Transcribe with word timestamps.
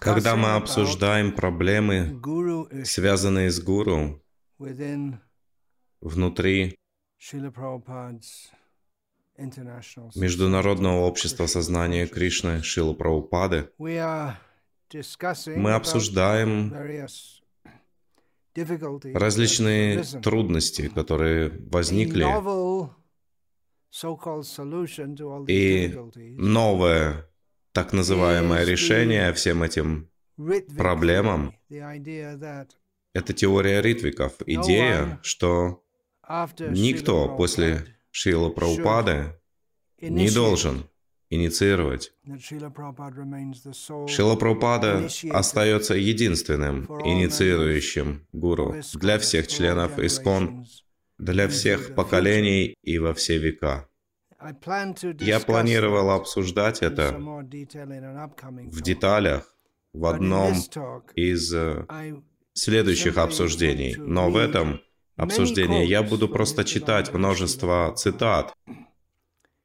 Когда 0.00 0.36
мы 0.36 0.54
обсуждаем 0.56 1.32
проблемы, 1.32 2.20
связанные 2.84 3.50
с 3.50 3.60
гуру, 3.60 4.22
внутри 6.00 6.78
Международного 10.16 11.00
общества 11.00 11.46
сознания 11.46 12.06
Кришны 12.06 12.62
Шила 12.62 12.92
Прабхупады, 12.92 13.70
мы 13.78 15.72
обсуждаем 15.72 16.74
различные 19.14 20.02
трудности, 20.22 20.88
которые 20.88 21.50
возникли, 21.70 22.26
и 25.50 25.96
новое 26.36 27.28
так 27.72 27.92
называемое 27.92 28.64
решение 28.64 29.32
всем 29.32 29.62
этим 29.62 30.10
проблемам— 30.76 31.54
это 33.14 33.32
теория 33.32 33.80
ритвиков. 33.82 34.34
Идея, 34.46 35.18
что 35.22 35.84
никто 36.60 37.36
после 37.36 37.96
Шила 38.10 38.50
Праупады 38.50 39.34
не 40.00 40.30
должен 40.30 40.88
инициировать. 41.30 42.12
Шила 42.38 44.36
Прабхупада 44.36 45.08
остается 45.30 45.94
единственным 45.94 46.84
инициирующим 47.04 48.26
гуру 48.32 48.76
для 48.94 49.18
всех 49.18 49.46
членов 49.48 49.98
Искон, 49.98 50.66
для 51.18 51.48
всех 51.48 51.94
поколений 51.94 52.74
и 52.82 52.98
во 52.98 53.14
все 53.14 53.38
века. 53.38 53.87
Я 55.20 55.40
планировал 55.40 56.10
обсуждать 56.10 56.82
это 56.82 57.12
в 57.12 58.82
деталях 58.82 59.54
в 59.92 60.06
одном 60.06 60.54
из 61.14 61.52
э, 61.52 61.86
следующих 62.52 63.18
обсуждений, 63.18 63.96
но 63.96 64.30
в 64.30 64.36
этом 64.36 64.80
обсуждении 65.16 65.86
я 65.86 66.02
буду 66.02 66.28
просто 66.28 66.64
читать 66.64 67.12
множество 67.12 67.92
цитат 67.96 68.54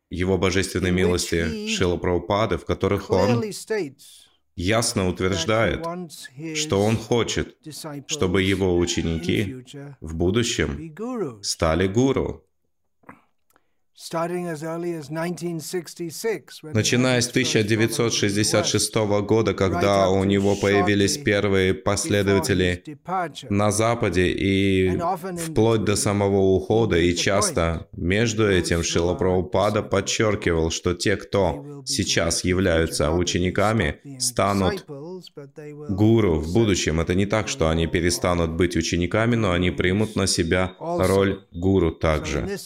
его 0.10 0.38
божественной 0.38 0.92
милости 0.92 1.68
Шила 1.68 1.98
Прабхупады, 1.98 2.58
в 2.58 2.66
которых 2.66 3.10
он 3.10 3.44
ясно 4.56 5.08
утверждает, 5.08 5.86
что 6.56 6.84
он 6.84 6.98
хочет, 6.98 7.58
чтобы 8.08 8.44
его 8.44 8.78
ученики 8.78 9.66
в 10.02 10.16
будущем 10.16 10.96
стали 11.42 11.88
гуру. 11.88 12.46
Начиная 16.74 17.22
с 17.22 17.28
1966 17.28 18.96
года, 19.22 19.54
когда 19.54 20.10
у 20.10 20.24
него 20.24 20.56
появились 20.56 21.18
первые 21.18 21.76
последователи 21.76 22.84
на 23.50 23.72
Западе 23.72 24.30
и 24.30 25.00
вплоть 25.38 25.84
до 25.84 25.96
самого 25.96 26.56
ухода, 26.56 26.98
и 26.98 27.16
часто 27.16 27.88
между 27.92 28.50
этим 28.50 28.82
Шила 28.84 29.14
Прабхупада 29.14 29.84
подчеркивал, 29.84 30.72
что 30.72 30.96
те, 30.96 31.16
кто 31.16 31.84
сейчас 31.86 32.44
являются 32.44 33.12
учениками, 33.12 34.00
станут 34.20 34.86
гуру 35.90 36.40
в 36.40 36.52
будущем. 36.52 37.00
Это 37.00 37.14
не 37.14 37.28
так, 37.28 37.48
что 37.48 37.70
они 37.70 37.86
перестанут 37.86 38.52
быть 38.52 38.76
учениками, 38.76 39.36
но 39.36 39.52
они 39.52 39.70
примут 39.70 40.16
на 40.16 40.26
себя 40.26 40.74
роль 40.80 41.46
гуру 41.52 41.92
также. 41.92 42.58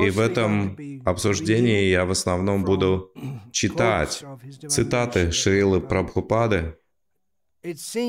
И 0.00 0.10
в 0.10 0.17
этом 0.20 0.76
обсуждении 1.04 1.88
я 1.88 2.04
в 2.04 2.10
основном 2.10 2.64
буду 2.64 3.12
читать 3.52 4.24
цитаты 4.68 5.32
Шрилы 5.32 5.80
Прабхупады. 5.80 6.76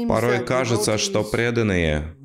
Порой 0.07 0.45
кажется, 0.45 0.97
что 0.97 1.23
преданные, 1.23 2.15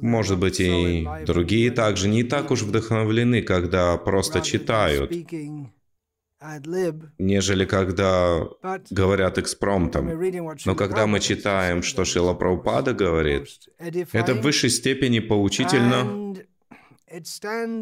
может 0.00 0.38
быть 0.38 0.58
и 0.58 1.06
другие 1.26 1.70
также, 1.70 2.08
не 2.08 2.22
так 2.22 2.50
уж 2.50 2.62
вдохновлены, 2.62 3.42
когда 3.42 3.96
просто 3.98 4.40
читают 4.40 5.12
нежели 7.18 7.64
когда 7.64 8.46
говорят 8.90 9.38
экспромтом. 9.38 10.08
Но 10.64 10.74
когда 10.74 11.06
мы 11.06 11.20
читаем, 11.20 11.82
что 11.82 12.04
Шила 12.04 12.34
Прабхупада 12.34 12.92
говорит, 12.94 13.48
это 14.12 14.34
в 14.34 14.42
высшей 14.42 14.70
степени 14.70 15.18
поучительно, 15.18 16.36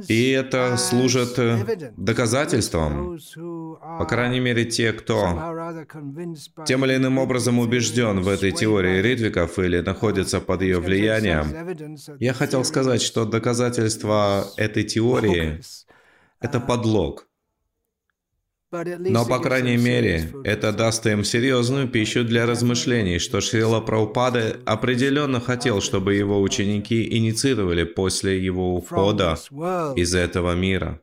и 0.09 0.31
это 0.31 0.77
служит 0.77 1.39
э, 1.39 1.93
доказательством, 1.97 3.19
по 3.99 4.05
крайней 4.05 4.41
мере, 4.41 4.65
те, 4.65 4.93
кто 4.93 5.19
тем 6.67 6.85
или 6.85 6.97
иным 6.97 7.19
образом 7.19 7.59
убежден 7.59 8.21
в 8.21 8.29
этой 8.29 8.53
теории 8.53 9.01
Ридвиков 9.01 9.59
или 9.59 9.81
находится 9.81 10.41
под 10.41 10.63
ее 10.63 10.81
влиянием. 10.81 12.17
Я 12.21 12.33
хотел 12.35 12.65
сказать, 12.65 13.03
что 13.03 13.25
доказательство 13.25 14.47
этой 14.57 14.85
теории— 14.85 15.61
это 16.41 16.61
подлог. 16.61 17.27
Но, 18.73 19.25
по 19.25 19.39
крайней 19.39 19.77
мере, 19.77 20.33
это 20.45 20.73
даст 20.73 21.07
им 21.07 21.23
серьезную 21.23 21.89
пищу 21.89 22.25
для 22.25 22.47
размышлений, 22.47 23.19
что 23.19 23.41
Шрила 23.41 23.81
Праупада 23.81 24.57
определенно 24.65 25.41
хотел, 25.41 25.81
чтобы 25.81 26.15
его 26.15 26.41
ученики 26.41 27.17
инициировали 27.17 27.85
после 27.85 28.43
его 28.43 28.75
ухода 28.75 29.39
из 29.95 30.15
этого 30.15 30.55
мира. 30.55 31.01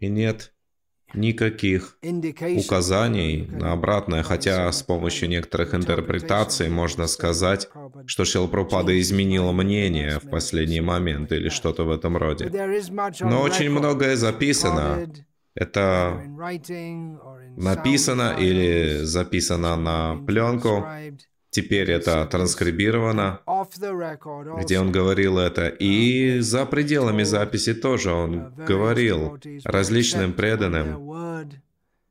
И 0.00 0.08
нет 0.08 0.52
никаких 1.14 1.98
указаний 2.56 3.46
на 3.50 3.72
обратное, 3.72 4.22
хотя 4.22 4.72
с 4.72 4.82
помощью 4.82 5.28
некоторых 5.28 5.74
интерпретаций 5.74 6.70
можно 6.70 7.06
сказать, 7.06 7.68
что 8.06 8.24
Шрила 8.24 8.46
Прабхупада 8.46 8.98
изменила 8.98 9.52
мнение 9.52 10.18
в 10.18 10.30
последний 10.30 10.80
момент 10.80 11.30
или 11.32 11.50
что-то 11.50 11.84
в 11.84 11.90
этом 11.90 12.16
роде. 12.16 12.50
Но 13.20 13.42
очень 13.42 13.70
многое 13.70 14.16
записано, 14.16 15.06
это 15.54 16.22
написано 17.56 18.36
или 18.38 19.04
записано 19.04 19.76
на 19.76 20.16
пленку. 20.26 20.86
Теперь 21.50 21.90
это 21.90 22.24
транскрибировано, 22.24 23.40
где 24.62 24.80
он 24.80 24.90
говорил 24.90 25.38
это. 25.38 25.68
И 25.68 26.40
за 26.40 26.64
пределами 26.64 27.24
записи 27.24 27.74
тоже 27.74 28.10
он 28.12 28.54
говорил 28.54 29.38
различным 29.64 30.32
преданным 30.32 31.12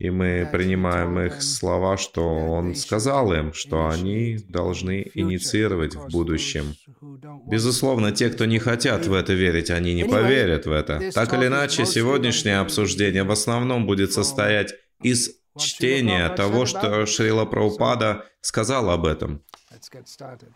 и 0.01 0.09
мы 0.09 0.50
принимаем 0.51 1.19
их 1.19 1.44
слова, 1.44 1.95
что 1.95 2.28
Он 2.28 2.73
сказал 2.73 3.31
им, 3.34 3.53
что 3.53 3.88
они 3.88 4.39
должны 4.50 5.12
инициировать 5.13 5.94
в 5.94 6.07
будущем. 6.07 6.73
Безусловно, 7.45 8.12
те, 8.12 8.31
кто 8.31 8.45
не 8.45 8.57
хотят 8.57 9.06
в 9.06 9.13
это 9.13 9.34
верить, 9.34 9.69
они 9.69 9.94
не 9.94 10.06
поверят 10.06 10.66
в 10.66 10.72
это. 10.72 11.12
Так 11.13 11.34
или 11.35 11.45
иначе, 11.45 11.85
сегодняшнее 11.85 12.57
обсуждение 12.62 13.23
в 13.23 13.29
основном 13.29 13.85
будет 13.85 14.12
состоять 14.12 14.73
из 15.03 15.35
чтения 15.59 16.29
того, 16.29 16.66
что 16.66 17.06
Шрила 17.06 17.45
Праупада 17.45 18.25
сказал 18.41 18.89
об 18.89 19.06
этом. 19.06 19.44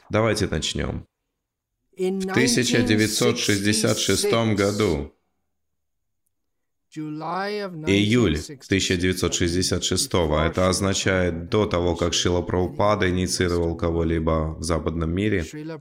Давайте 0.09 0.47
начнем. 0.47 1.05
В 1.95 2.31
1966 2.31 4.25
году 4.55 5.14
Июль 6.97 8.37
1966 8.37 10.13
Это 10.13 10.69
означает 10.69 11.49
до 11.49 11.65
того, 11.65 11.95
как 11.95 12.13
Шила 12.13 12.41
Прабхупада 12.41 13.09
инициировал 13.09 13.75
кого-либо 13.75 14.55
в 14.57 14.63
западном 14.63 15.13
мире. 15.13 15.43
Шила 15.43 15.77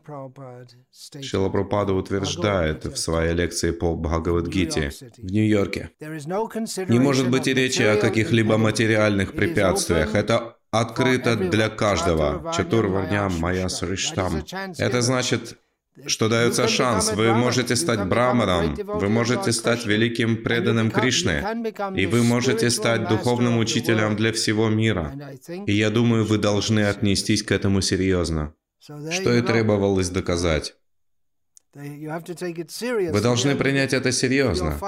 Прабхупада 1.48 1.92
утверждает 1.92 2.84
в 2.84 2.96
своей 2.96 3.34
лекции 3.34 3.70
по 3.70 3.94
Бхагавадгите 3.94 4.90
в 5.18 5.30
Нью-Йорке. 5.30 5.90
Не 6.00 6.98
может 6.98 7.30
быть 7.30 7.46
и 7.46 7.54
речи 7.54 7.82
о 7.82 7.96
каких-либо 7.96 8.56
материальных 8.58 9.32
препятствиях. 9.32 10.14
Это 10.14 10.56
открыто 10.70 11.36
для 11.36 11.68
каждого. 11.68 12.52
Чатурварням 12.56 13.38
Майя 13.38 13.68
Сриштам. 13.68 14.44
Это 14.78 15.02
значит, 15.02 15.58
что 16.06 16.28
дается 16.28 16.68
шанс. 16.68 17.12
Вы 17.12 17.34
можете 17.34 17.76
стать 17.76 18.06
браманом, 18.06 18.74
вы 18.74 19.08
можете 19.08 19.52
стать 19.52 19.86
великим 19.86 20.42
преданным 20.42 20.90
Кришны, 20.90 21.44
и 21.96 22.06
вы 22.06 22.22
можете 22.22 22.70
стать 22.70 23.08
духовным 23.08 23.58
учителем 23.58 24.16
для 24.16 24.32
всего 24.32 24.68
мира. 24.68 25.14
И 25.66 25.72
я 25.72 25.90
думаю, 25.90 26.24
вы 26.24 26.38
должны 26.38 26.80
отнестись 26.80 27.42
к 27.42 27.52
этому 27.52 27.80
серьезно. 27.80 28.54
Что 28.80 29.32
и 29.34 29.42
требовалось 29.42 30.10
доказать. 30.10 30.74
Вы 31.74 33.20
должны 33.20 33.56
принять 33.56 33.94
это 33.94 34.12
серьезно. 34.12 34.78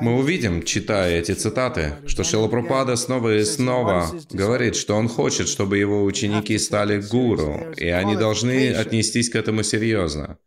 Мы 0.00 0.18
увидим, 0.18 0.62
читая 0.62 1.20
эти 1.20 1.32
цитаты, 1.32 1.96
что 2.06 2.24
Шилапрапада 2.24 2.96
снова 2.96 3.36
и 3.36 3.44
снова 3.44 4.10
говорит, 4.30 4.74
что 4.74 4.96
он 4.96 5.08
хочет, 5.08 5.48
чтобы 5.48 5.78
его 5.78 6.04
ученики 6.04 6.58
стали 6.58 7.00
гуру, 7.00 7.72
и 7.76 7.88
они 7.88 8.16
должны 8.16 8.72
отнестись 8.72 9.30
к 9.30 9.36
этому 9.36 9.62
серьезно. 9.62 10.38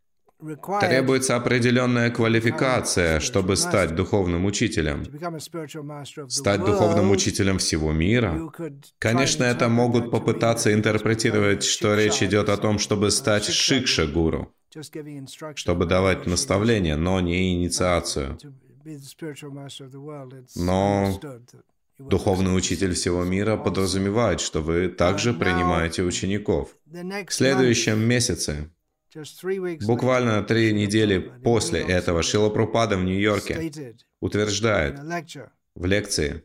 Требуется 0.82 1.36
определенная 1.36 2.12
квалификация, 2.12 3.20
чтобы 3.20 3.56
стать 3.56 3.96
духовным 3.96 4.46
учителем. 4.46 5.04
Стать 6.30 6.64
духовным 6.64 7.10
учителем 7.10 7.58
всего 7.58 7.92
мира. 7.92 8.52
Конечно, 9.00 9.46
это 9.46 9.68
могут 9.68 10.12
попытаться 10.12 10.72
интерпретировать, 10.74 11.64
что 11.64 11.96
речь 11.96 12.22
идет 12.22 12.50
о 12.50 12.58
том, 12.58 12.78
чтобы 12.78 13.10
стать 13.10 13.46
шикша-гуру, 13.46 14.54
чтобы 15.56 15.86
давать 15.86 16.28
наставления, 16.28 16.98
но 16.98 17.20
не 17.20 17.56
инициацию. 17.56 18.38
Но 20.56 21.20
Духовный 22.00 22.56
учитель 22.56 22.94
всего 22.94 23.24
мира 23.24 23.58
подразумевает, 23.58 24.40
что 24.40 24.62
вы 24.62 24.88
также 24.88 25.34
принимаете 25.34 26.04
учеников. 26.04 26.76
В 26.86 27.34
следующем 27.34 28.00
месяце 28.00 28.70
Буквально 29.82 30.44
три 30.44 30.74
недели 30.74 31.18
после 31.44 31.82
этого 31.82 32.22
Шила 32.22 32.50
Пропада 32.50 32.98
в 32.98 33.04
Нью-Йорке 33.04 33.96
утверждает 34.20 35.00
в 35.74 35.86
лекции, 35.86 36.44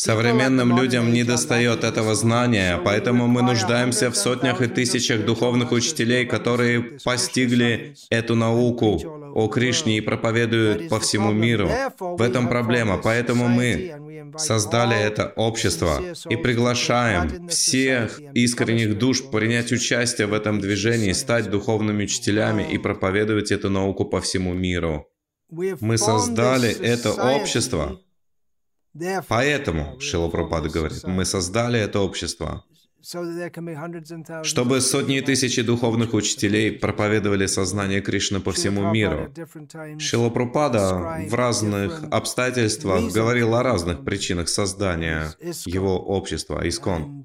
Современным 0.00 0.76
людям 0.76 1.12
не 1.12 1.24
достает 1.24 1.82
этого 1.82 2.14
знания, 2.14 2.80
поэтому 2.84 3.26
мы 3.26 3.42
нуждаемся 3.42 4.12
в 4.12 4.16
сотнях 4.16 4.62
и 4.62 4.68
тысячах 4.68 5.24
духовных 5.24 5.72
учителей, 5.72 6.24
которые 6.24 7.00
постигли 7.02 7.96
эту 8.08 8.36
науку 8.36 9.02
о 9.34 9.48
Кришне 9.48 9.96
и 9.96 10.00
проповедуют 10.00 10.88
по 10.88 11.00
всему 11.00 11.32
миру. 11.32 11.68
В 11.98 12.22
этом 12.22 12.46
проблема, 12.46 12.98
поэтому 12.98 13.48
мы 13.48 14.32
создали 14.36 14.96
это 14.96 15.32
общество 15.34 16.00
и 16.30 16.36
приглашаем 16.36 17.48
всех 17.48 18.20
искренних 18.34 18.98
душ 18.98 19.24
принять 19.32 19.72
участие 19.72 20.28
в 20.28 20.32
этом 20.32 20.60
движении, 20.60 21.10
стать 21.10 21.50
духовными 21.50 22.04
учителями 22.04 22.64
и 22.70 22.78
проповедовать 22.78 23.50
эту 23.50 23.68
науку 23.68 24.04
по 24.04 24.20
всему 24.20 24.54
миру. 24.54 25.08
Мы 25.50 25.98
создали 25.98 26.70
это 26.70 27.10
общество, 27.14 27.98
Поэтому, 29.28 30.00
Шила 30.00 30.28
Пропада 30.28 30.68
говорит, 30.68 31.04
мы 31.04 31.24
создали 31.24 31.78
это 31.80 32.00
общество, 32.00 32.64
чтобы 34.42 34.80
сотни 34.80 35.18
и 35.18 35.20
тысячи 35.20 35.62
духовных 35.62 36.14
учителей 36.14 36.72
проповедовали 36.72 37.46
сознание 37.46 38.00
Кришны 38.00 38.40
по 38.40 38.52
всему 38.52 38.90
миру. 38.90 39.32
Шила 39.98 40.30
Пропада 40.30 41.18
в 41.28 41.34
разных 41.34 42.04
обстоятельствах 42.10 43.12
говорил 43.12 43.54
о 43.54 43.62
разных 43.62 44.04
причинах 44.04 44.48
создания 44.48 45.32
его 45.64 45.98
общества, 45.98 46.68
Искон. 46.68 47.24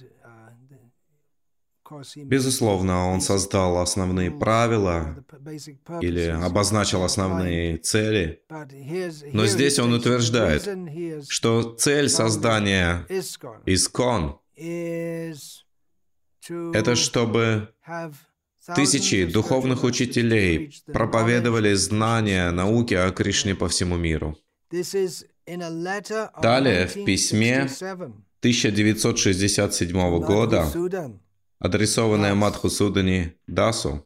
Безусловно, 2.15 3.07
он 3.09 3.21
создал 3.21 3.77
основные 3.77 4.31
правила 4.31 5.23
или 6.01 6.27
обозначил 6.27 7.03
основные 7.03 7.77
цели. 7.77 8.41
Но 9.33 9.45
здесь 9.45 9.79
он 9.79 9.93
утверждает, 9.93 10.67
что 11.29 11.73
цель 11.73 12.09
создания 12.09 13.05
Искон— 13.65 14.39
это 16.75 16.95
чтобы 16.95 17.69
тысячи 18.75 19.25
духовных 19.25 19.83
учителей 19.83 20.73
проповедовали 20.85 21.73
знания 21.73 22.49
науки 22.51 22.93
о 22.93 23.11
Кришне 23.11 23.55
по 23.55 23.67
всему 23.67 23.97
миру. 23.97 24.37
Далее, 26.41 26.87
в 26.87 27.05
письме 27.05 27.67
1967 28.39 30.19
года 30.19 30.65
адресованная 31.63 32.35
Мадхусудани 32.35 33.33
Дасу, 33.47 34.05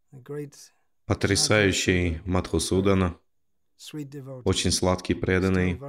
потрясающий 1.05 2.21
Мадхусудана, 2.23 3.17
очень 4.43 4.71
сладкий, 4.71 5.13
преданный, 5.13 5.79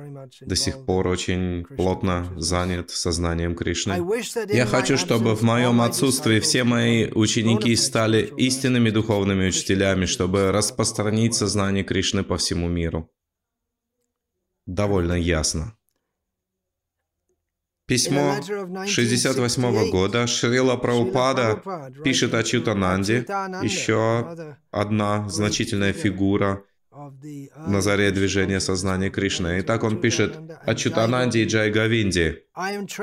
до 0.40 0.56
сих 0.56 0.84
пор 0.84 1.08
очень 1.08 1.64
плотно 1.64 2.32
занят 2.36 2.90
сознанием 2.90 3.54
Кришны. 3.54 3.96
Я 4.48 4.66
хочу, 4.66 4.98
чтобы 4.98 5.34
в 5.34 5.42
моем 5.42 5.80
отсутствии 5.80 6.40
все 6.40 6.64
мои 6.64 7.10
ученики 7.12 7.74
стали 7.76 8.30
истинными 8.36 8.90
духовными 8.90 9.48
учителями, 9.48 10.06
чтобы 10.06 10.52
распространить 10.52 11.34
сознание 11.34 11.84
Кришны 11.84 12.24
по 12.24 12.36
всему 12.36 12.68
миру. 12.68 13.10
Довольно 14.66 15.14
ясно. 15.14 15.77
Письмо 17.88 18.36
68 18.86 19.90
года 19.90 20.26
Шрила 20.26 20.76
Праупада 20.76 21.62
пишет 22.04 22.34
о 22.34 22.42
Чутананде, 22.42 23.24
еще 23.62 24.36
одна 24.70 25.26
значительная 25.30 25.94
фигура 25.94 26.64
на 27.66 27.80
заре 27.80 28.10
движения 28.10 28.60
сознания 28.60 29.08
Кришны. 29.08 29.60
Итак, 29.60 29.84
он 29.84 30.02
пишет 30.02 30.36
о 30.66 30.74
Чутананде 30.74 31.44
и 31.44 31.46
Джайгавинде. 31.46 32.42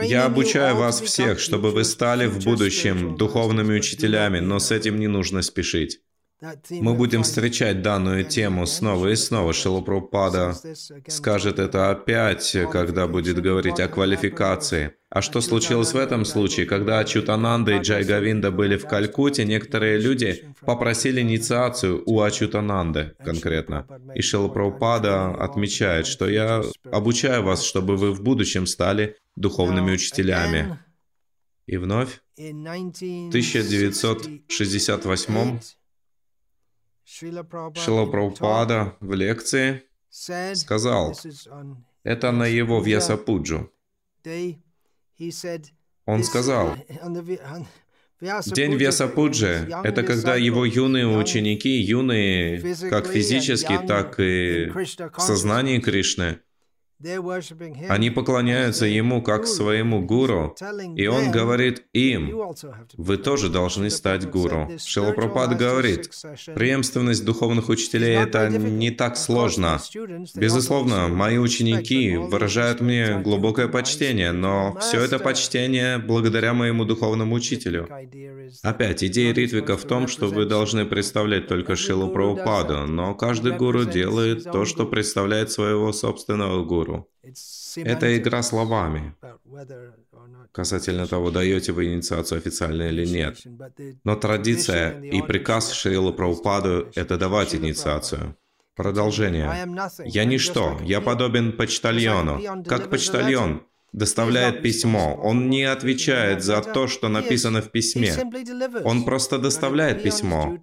«Я 0.03 0.25
обучаю 0.25 0.75
вас 0.75 1.01
всех, 1.01 1.39
чтобы 1.39 1.71
вы 1.71 1.83
стали 1.83 2.27
в 2.27 2.43
будущем 2.45 3.17
духовными 3.17 3.77
учителями, 3.77 4.37
но 4.39 4.59
с 4.59 4.69
этим 4.69 4.99
не 4.99 5.07
нужно 5.07 5.41
спешить. 5.41 6.01
Мы 6.69 6.93
будем 6.93 7.23
встречать 7.23 7.81
данную 7.81 8.25
тему 8.25 8.65
снова 8.65 9.07
и 9.07 9.15
снова. 9.15 9.53
Шилапрупада 9.53 10.53
скажет 11.07 11.59
это 11.59 11.91
опять, 11.91 12.57
когда 12.71 13.07
будет 13.07 13.41
говорить 13.41 13.79
о 13.79 13.87
квалификации. 13.87 14.91
А 15.09 15.21
что 15.21 15.41
случилось 15.41 15.93
в 15.93 15.97
этом 15.97 16.25
случае? 16.25 16.65
Когда 16.65 16.99
Ачутананда 16.99 17.77
и 17.77 17.79
Джайгавинда 17.79 18.51
были 18.51 18.75
в 18.75 18.85
Калькутте, 18.85 19.45
некоторые 19.45 19.97
люди 19.97 20.43
попросили 20.61 21.21
инициацию 21.21 22.03
у 22.05 22.19
Ачутананды 22.21 23.15
конкретно. 23.23 23.87
И 24.13 24.21
Шилапрупада 24.21 25.31
отмечает, 25.31 26.05
что 26.07 26.27
я 26.27 26.61
обучаю 26.91 27.43
вас, 27.43 27.63
чтобы 27.63 27.95
вы 27.95 28.11
в 28.11 28.21
будущем 28.23 28.67
стали 28.67 29.15
духовными 29.35 29.91
учителями. 29.91 30.77
И 31.65 31.77
вновь, 31.77 32.21
в 32.37 33.29
1968 33.29 35.59
Шила 37.05 37.43
Прабхупада 37.43 38.95
в 38.99 39.13
лекции 39.13 39.83
сказал, 40.09 41.15
это 42.03 42.31
на 42.31 42.47
его 42.47 42.81
Вьясапуджу. 42.81 43.71
Он 46.05 46.23
сказал, 46.23 46.75
День 48.45 48.75
Вьясапуджи— 48.75 49.69
это 49.83 50.03
когда 50.03 50.35
его 50.35 50.65
юные 50.65 51.07
ученики, 51.07 51.77
юные 51.79 52.75
как 52.89 53.07
физически, 53.07 53.77
так 53.85 54.19
и 54.19 54.69
в 54.69 55.19
сознании 55.19 55.79
Кришны, 55.79 56.39
они 57.89 58.09
поклоняются 58.09 58.85
Ему 58.85 59.21
как 59.21 59.47
своему 59.47 60.01
гуру, 60.05 60.55
и 60.95 61.07
Он 61.07 61.29
говорит 61.29 61.83
им, 61.93 62.31
вы 62.95 63.17
тоже 63.17 63.49
должны 63.49 63.89
стать 63.89 64.29
гуру. 64.29 64.71
Шилапрапад 64.83 65.57
говорит, 65.57 66.09
преемственность 66.55 67.25
духовных 67.25 67.67
учителей— 67.69 68.15
это 68.17 68.49
не 68.49 68.91
так 68.91 69.17
сложно. 69.17 69.81
Безусловно, 70.35 71.09
мои 71.09 71.37
ученики 71.37 72.15
выражают 72.15 72.79
мне 72.79 73.19
глубокое 73.19 73.67
почтение, 73.67 74.31
но 74.31 74.77
все 74.79 75.01
это 75.01 75.19
почтение 75.19 75.97
благодаря 75.97 76.53
моему 76.53 76.85
духовному 76.85 77.35
учителю. 77.35 77.89
Опять, 78.63 79.03
идея 79.03 79.33
Ритвика 79.33 79.75
в 79.75 79.83
том, 79.83 80.07
что 80.07 80.27
вы 80.27 80.45
должны 80.45 80.85
представлять 80.85 81.47
только 81.47 81.75
Шилу 81.75 82.09
Прабхупаду, 82.09 82.85
но 82.87 83.13
каждый 83.15 83.57
гуру 83.57 83.83
делает 83.83 84.43
то, 84.43 84.63
что 84.65 84.85
представляет 84.85 85.51
своего 85.51 85.91
собственного 85.91 86.63
гуру. 86.63 86.84
Это 87.75 88.17
игра 88.17 88.43
словами 88.43 89.15
касательно 90.51 91.05
того, 91.07 91.31
даете 91.31 91.71
вы 91.71 91.93
инициацию 91.93 92.37
официально 92.37 92.83
или 92.83 93.05
нет. 93.05 93.37
Но 94.03 94.15
традиция 94.15 95.01
и 95.01 95.21
приказ 95.21 95.71
Шрила 95.73 96.11
Прабхупаду— 96.11 96.89
это 96.95 97.17
давать 97.17 97.53
инициацию. 97.55 98.37
Продолжение. 98.75 99.67
«Я 100.05 100.25
ничто, 100.25 100.79
я 100.83 101.01
подобен 101.01 101.53
почтальону. 101.53 102.63
Как 102.65 102.89
почтальон, 102.89 103.63
доставляет 103.95 104.61
письмо. 104.61 105.19
Он 105.23 105.49
не 105.49 105.63
отвечает 105.63 106.43
за 106.43 106.61
то, 106.61 106.87
что 106.87 107.07
написано 107.07 107.61
в 107.61 107.71
письме. 107.71 108.13
Он 108.83 109.05
просто 109.05 109.37
доставляет 109.37 110.03
письмо. 110.03 110.57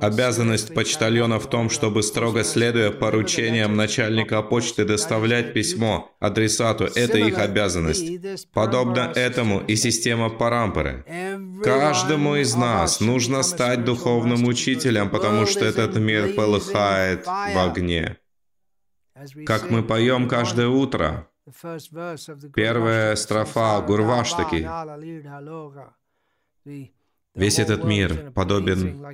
Обязанность 0.00 0.74
почтальона 0.74 1.38
в 1.38 1.48
том, 1.48 1.68
чтобы, 1.68 2.02
строго 2.02 2.42
следуя 2.42 2.90
поручениям 2.90 3.76
начальника 3.76 4.42
почты, 4.42 4.84
доставлять 4.84 5.52
письмо 5.52 6.10
адресату. 6.20 6.84
Это 6.84 7.18
их 7.18 7.38
обязанность. 7.38 8.04
Подобно 8.52 9.12
этому 9.14 9.60
и 9.60 9.76
система 9.76 10.30
Парампары. 10.30 11.04
Каждому 11.62 12.36
из 12.36 12.54
нас 12.54 13.00
нужно 13.00 13.42
стать 13.42 13.84
духовным 13.84 14.46
учителем, 14.46 15.10
потому 15.10 15.46
что 15.46 15.64
этот 15.64 15.96
мир 15.96 16.32
полыхает 16.34 17.26
в 17.26 17.58
огне. 17.58 18.16
Как 19.46 19.70
мы 19.70 19.82
поем 19.82 20.28
каждое 20.28 20.68
утро, 20.68 21.28
Первая 22.54 23.16
строфа 23.16 23.82
Гурваштаки. 23.82 24.66
Весь 27.34 27.58
этот 27.58 27.84
мир 27.84 28.30
подобен 28.32 29.04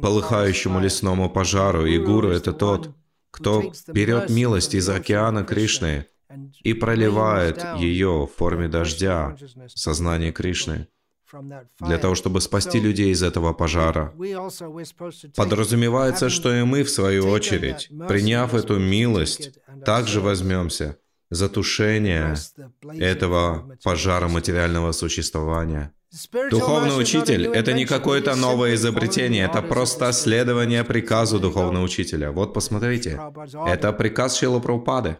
полыхающему 0.00 0.80
лесному 0.80 1.30
пожару, 1.30 1.86
и 1.86 1.98
гуру— 1.98 2.28
это 2.30 2.52
тот, 2.52 2.90
кто 3.30 3.72
берет 3.88 4.30
милость 4.30 4.74
из 4.74 4.88
океана 4.88 5.44
Кришны 5.44 6.06
и 6.64 6.74
проливает 6.74 7.62
ее 7.76 8.26
в 8.26 8.36
форме 8.36 8.68
дождя, 8.68 9.36
сознание 9.68 10.32
Кришны, 10.32 10.88
для 11.78 11.98
того, 11.98 12.16
чтобы 12.16 12.40
спасти 12.40 12.80
людей 12.80 13.12
из 13.12 13.22
этого 13.22 13.52
пожара. 13.52 14.12
Подразумевается, 15.36 16.30
что 16.30 16.52
и 16.52 16.64
мы, 16.64 16.82
в 16.82 16.90
свою 16.90 17.28
очередь, 17.28 17.90
приняв 18.08 18.54
эту 18.54 18.80
милость, 18.80 19.52
также 19.84 20.20
возьмемся 20.20 20.98
за 21.30 21.48
тушение 21.48 22.34
этого 22.98 23.76
пожара 23.82 24.28
материального 24.28 24.92
существования. 24.92 25.92
Духовный 26.50 27.00
учитель— 27.00 27.46
это 27.54 27.72
не 27.72 27.84
какое-то 27.86 28.34
новое 28.34 28.74
изобретение, 28.74 29.44
это 29.44 29.62
просто 29.62 30.10
следование 30.12 30.82
приказу 30.82 31.38
духовного 31.38 31.84
учителя. 31.84 32.32
Вот 32.32 32.52
посмотрите, 32.52 33.20
это 33.66 33.92
приказ 33.92 34.36
Шила 34.36 34.58
Прабхупады. 34.58 35.18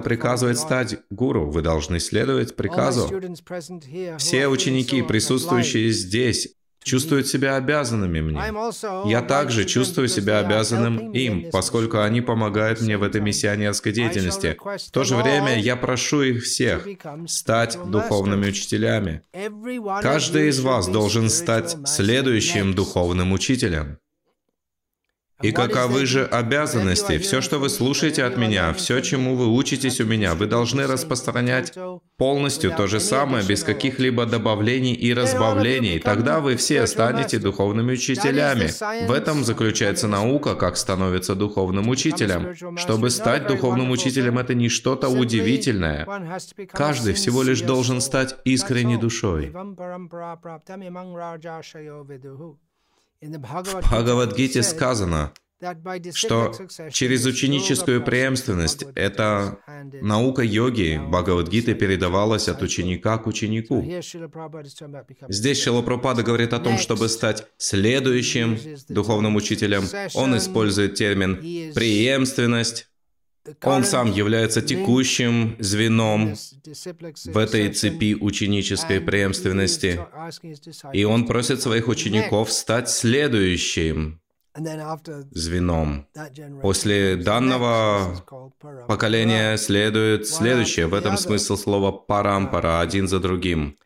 Приказывает 0.00 0.58
стать 0.58 0.96
гуру, 1.10 1.50
вы 1.50 1.60
должны 1.60 2.00
следовать 2.00 2.56
приказу. 2.56 3.10
Все 4.16 4.48
ученики, 4.48 5.02
присутствующие 5.02 5.90
здесь, 5.90 6.54
чувствуют 6.82 7.26
себя 7.26 7.56
обязанными 7.56 8.20
мне. 8.20 8.40
Я 9.04 9.22
также 9.22 9.64
чувствую 9.64 10.08
себя 10.08 10.38
обязанным 10.38 11.12
им, 11.12 11.50
поскольку 11.50 12.00
они 12.00 12.20
помогают 12.20 12.80
мне 12.80 12.96
в 12.96 13.02
этой 13.02 13.20
миссионерской 13.20 13.92
деятельности. 13.92 14.56
В 14.58 14.90
то 14.90 15.04
же 15.04 15.16
время 15.16 15.58
я 15.58 15.76
прошу 15.76 16.22
их 16.22 16.44
всех 16.44 16.86
стать 17.26 17.78
духовными 17.86 18.48
учителями. 18.48 19.22
Каждый 20.02 20.48
из 20.48 20.60
вас 20.60 20.88
должен 20.88 21.30
стать 21.30 21.76
следующим 21.86 22.74
духовным 22.74 23.32
учителем. 23.32 23.98
И 25.40 25.52
каковы 25.52 26.04
же 26.04 26.24
обязанности? 26.24 27.18
Все, 27.18 27.40
что 27.40 27.58
вы 27.58 27.68
слушаете 27.68 28.24
от 28.24 28.36
меня, 28.36 28.72
все, 28.72 29.00
чему 29.00 29.36
вы 29.36 29.46
учитесь 29.46 30.00
у 30.00 30.04
меня, 30.04 30.34
вы 30.34 30.46
должны 30.46 30.86
распространять 30.86 31.74
полностью 32.16 32.72
то 32.76 32.88
же 32.88 32.98
самое, 32.98 33.44
без 33.44 33.62
каких-либо 33.62 34.26
добавлений 34.26 34.94
и 34.94 35.14
разбавлений. 35.14 36.00
Тогда 36.00 36.40
вы 36.40 36.56
все 36.56 36.86
станете 36.86 37.38
духовными 37.38 37.92
учителями. 37.92 38.70
В 39.06 39.12
этом 39.12 39.44
заключается 39.44 40.08
наука, 40.08 40.56
как 40.56 40.76
становиться 40.76 41.36
духовным 41.36 41.88
учителем. 41.88 42.76
Чтобы 42.76 43.10
стать 43.10 43.46
духовным 43.46 43.90
учителем, 43.90 44.38
это 44.38 44.54
не 44.54 44.68
что-то 44.68 45.08
удивительное. 45.08 46.06
Каждый 46.72 47.14
всего 47.14 47.44
лишь 47.44 47.60
должен 47.60 48.00
стать 48.00 48.36
искренней 48.44 48.96
душой. 48.96 49.52
В 53.20 53.80
Бхагавадгите 53.80 54.62
сказано, 54.62 55.32
что 56.14 56.52
через 56.92 57.26
ученическую 57.26 58.04
преемственность 58.04 58.84
эта 58.94 59.58
наука 60.00 60.42
йоги 60.42 61.00
Бхагавадгиты 61.04 61.74
передавалась 61.74 62.48
от 62.48 62.62
ученика 62.62 63.18
к 63.18 63.26
ученику. 63.26 63.84
Здесь 65.28 65.60
Шила 65.60 65.82
Прабхупада 65.82 66.22
говорит 66.22 66.52
о 66.52 66.60
том, 66.60 66.78
чтобы 66.78 67.08
стать 67.08 67.46
следующим 67.56 68.56
духовным 68.88 69.34
учителем. 69.34 69.82
Он 70.14 70.36
использует 70.36 70.94
термин 70.94 71.36
«преемственность», 71.74 72.87
он 73.62 73.84
сам 73.84 74.12
является 74.12 74.62
текущим 74.62 75.56
звеном 75.58 76.34
в 77.24 77.38
этой 77.38 77.72
цепи 77.72 78.14
ученической 78.14 79.00
преемственности. 79.00 80.00
И 80.92 81.04
он 81.04 81.26
просит 81.26 81.62
своих 81.62 81.88
учеников 81.88 82.50
стать 82.52 82.90
следующим 82.90 84.20
звеном. 85.30 86.06
После 86.62 87.16
данного 87.16 88.24
поколения 88.88 89.56
следует 89.56 90.26
следующее. 90.26 90.86
В 90.86 90.94
этом 90.94 91.16
смысл 91.16 91.56
слова 91.56 91.92
«парампара» 91.92 92.80
один 92.80 93.08
за 93.08 93.20
другим. 93.20 93.76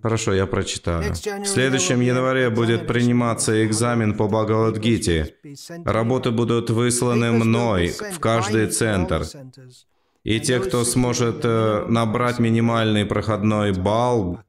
Хорошо, 0.03 0.33
я 0.35 0.47
прочитаю. 0.47 1.13
В 1.13 1.47
следующем 1.47 2.01
январе 2.01 2.49
будет 2.49 2.87
приниматься 2.87 3.67
экзамен 3.67 4.17
по 4.17 4.29
Бхагавадгите. 4.29 5.37
Работы 5.85 6.31
будут 6.31 6.71
высланы 6.71 7.33
мной 7.33 7.89
в 7.89 8.19
каждый 8.19 8.69
центр. 8.69 9.25
И 10.23 10.41
те, 10.41 10.61
кто 10.61 10.85
сможет 10.85 11.41
э, 11.45 11.87
набрать 11.89 12.39
минимальный 12.39 13.07
проходной 13.07 13.73
балл, 13.73 14.41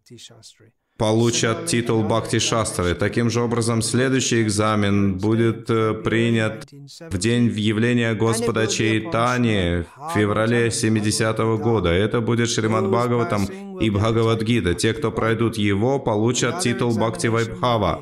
получат 1.02 1.66
титул 1.66 2.04
Бхакти 2.04 2.38
Шастры. 2.38 2.94
Таким 2.94 3.32
же 3.32 3.42
образом, 3.42 3.82
следующий 3.82 4.44
экзамен 4.44 5.18
будет 5.18 5.68
э, 5.68 5.96
принят 5.96 6.68
в 7.10 7.18
день 7.18 7.52
явления 7.58 8.14
Господа 8.14 8.68
Чайтани 8.68 9.84
в 9.98 10.14
феврале 10.14 10.70
70 10.70 11.40
-го 11.40 11.58
года. 11.58 11.90
Это 11.90 12.22
будет 12.22 12.50
Шримад 12.52 12.88
Бхагаватам 12.88 13.48
и 13.82 13.90
Бхагавадгита. 13.90 14.74
Те, 14.76 14.94
кто 14.94 15.12
пройдут 15.12 15.58
его, 15.58 16.00
получат 16.00 16.60
титул 16.60 16.96
Бхакти 16.96 17.28
Вайбхава. 17.28 18.00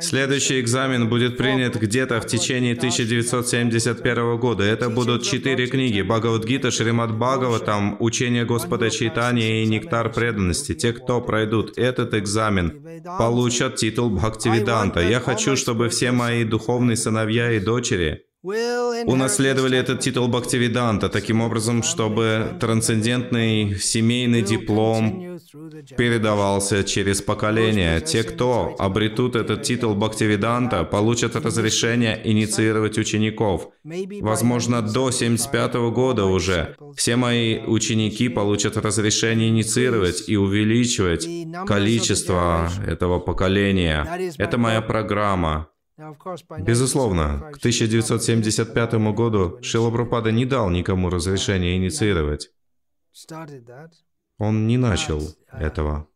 Следующий 0.00 0.60
экзамен 0.60 1.08
будет 1.08 1.36
принят 1.38 1.76
где-то 1.76 2.20
в 2.20 2.26
течение 2.26 2.74
1971 2.74 4.36
года. 4.36 4.64
Это 4.64 4.90
будут 4.90 5.22
четыре 5.22 5.66
книги 5.66 6.02
Бхагавадгита, 6.02 6.70
Шримад 6.70 7.10
Бхагаватам, 7.16 7.96
Учение 8.00 8.44
Господа 8.44 8.90
Чайтани 8.90 9.62
и 9.62 9.66
Нектар 9.66 10.12
преданности. 10.12 10.74
Те, 10.74 10.92
кто 10.92 11.20
пройдут 11.20 11.78
этот 11.78 12.14
экзамен, 12.14 12.33
экзамен, 12.34 13.02
получат 13.18 13.76
титул 13.76 14.10
Бхактивиданта. 14.10 15.00
Я 15.00 15.20
хочу, 15.20 15.56
чтобы 15.56 15.88
все 15.88 16.10
мои 16.10 16.44
духовные 16.44 16.96
сыновья 16.96 17.52
и 17.52 17.60
дочери 17.60 18.24
унаследовали 18.44 19.78
этот 19.78 20.00
титул 20.00 20.28
Бхактивиданта 20.28 21.08
таким 21.08 21.40
образом, 21.40 21.82
чтобы 21.82 22.56
трансцендентный 22.60 23.78
семейный 23.78 24.42
диплом 24.42 25.38
передавался 25.96 26.84
через 26.84 27.22
поколения. 27.22 28.00
Те, 28.00 28.22
кто 28.22 28.76
обретут 28.78 29.34
этот 29.34 29.62
титул 29.62 29.94
Бхактивиданта, 29.94 30.84
получат 30.84 31.36
разрешение 31.36 32.20
инициировать 32.22 32.98
учеников. 32.98 33.68
Возможно, 34.20 34.82
до 34.82 35.10
75 35.10 35.74
года 35.90 36.26
уже 36.26 36.76
все 36.96 37.16
мои 37.16 37.58
ученики 37.60 38.28
получат 38.28 38.76
разрешение 38.76 39.48
инициировать 39.48 40.28
и 40.28 40.36
увеличивать 40.36 41.26
количество 41.66 42.70
этого 42.86 43.20
поколения. 43.20 44.06
Это 44.36 44.58
моя 44.58 44.82
программа. 44.82 45.68
Безусловно, 45.96 47.50
к 47.52 47.58
1975 47.58 48.94
году 49.14 49.58
Шила 49.62 49.90
Прабхупада 49.90 50.32
не 50.32 50.44
дал 50.44 50.70
никому 50.70 51.08
разрешения 51.08 51.76
инициировать. 51.76 52.50
Он 54.38 54.66
не 54.66 54.76
начал 54.76 55.22
этого. 55.52 56.08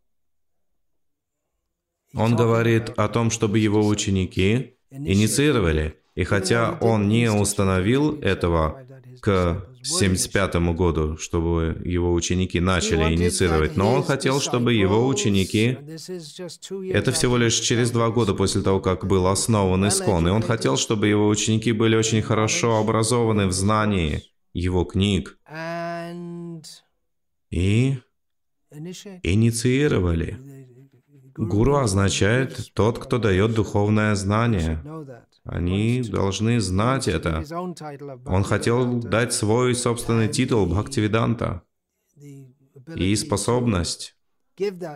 Он 2.15 2.35
говорит 2.35 2.91
о 2.97 3.09
том, 3.09 3.31
чтобы 3.31 3.61
его 3.61 3.87
ученики 3.87 4.77
инициировали, 4.91 6.01
и 6.15 6.25
хотя 6.25 6.73
он 6.81 7.09
не 7.09 7.31
установил 7.31 8.19
этого, 8.21 8.85
к 9.21 9.65
75 9.89 10.55
году, 10.75 11.17
чтобы 11.17 11.81
его 11.85 12.13
ученики 12.13 12.61
начали 12.61 13.15
инициировать, 13.15 13.77
но 13.77 13.95
он 13.95 14.03
хотел, 14.03 14.41
чтобы 14.41 14.75
его 14.75 15.07
ученики... 15.07 15.77
Это 16.93 17.13
всего 17.13 17.37
лишь 17.37 17.59
через 17.61 17.91
два 17.91 18.11
года 18.11 18.35
после 18.35 18.63
того, 18.63 18.81
как 18.81 19.07
был 19.07 19.27
основан 19.27 19.87
Искон, 19.89 20.29
и 20.29 20.31
он 20.31 20.43
хотел, 20.43 20.77
чтобы 20.77 21.09
его 21.09 21.29
ученики 21.29 21.73
были 21.73 21.97
очень 21.97 22.23
хорошо 22.23 22.77
образованы 22.79 23.47
в 23.47 23.53
знании 23.53 24.23
его 24.53 24.85
книг. 24.85 25.39
И 27.51 27.99
инициировали. 29.23 30.39
Гуру 31.39 31.77
означает 31.77 32.73
тот, 32.75 32.99
кто 32.99 33.19
дает 33.19 33.55
духовное 33.55 34.15
знание. 34.17 34.83
Они 35.45 36.03
должны 36.03 36.61
знать 36.61 37.07
это. 37.07 37.45
Он 38.27 38.43
хотел 38.43 39.01
дать 39.01 39.33
свой 39.33 39.75
собственный 39.75 40.29
титул 40.29 40.67
Бхактивиданта 40.67 41.63
и 42.97 43.15
способность 43.15 44.17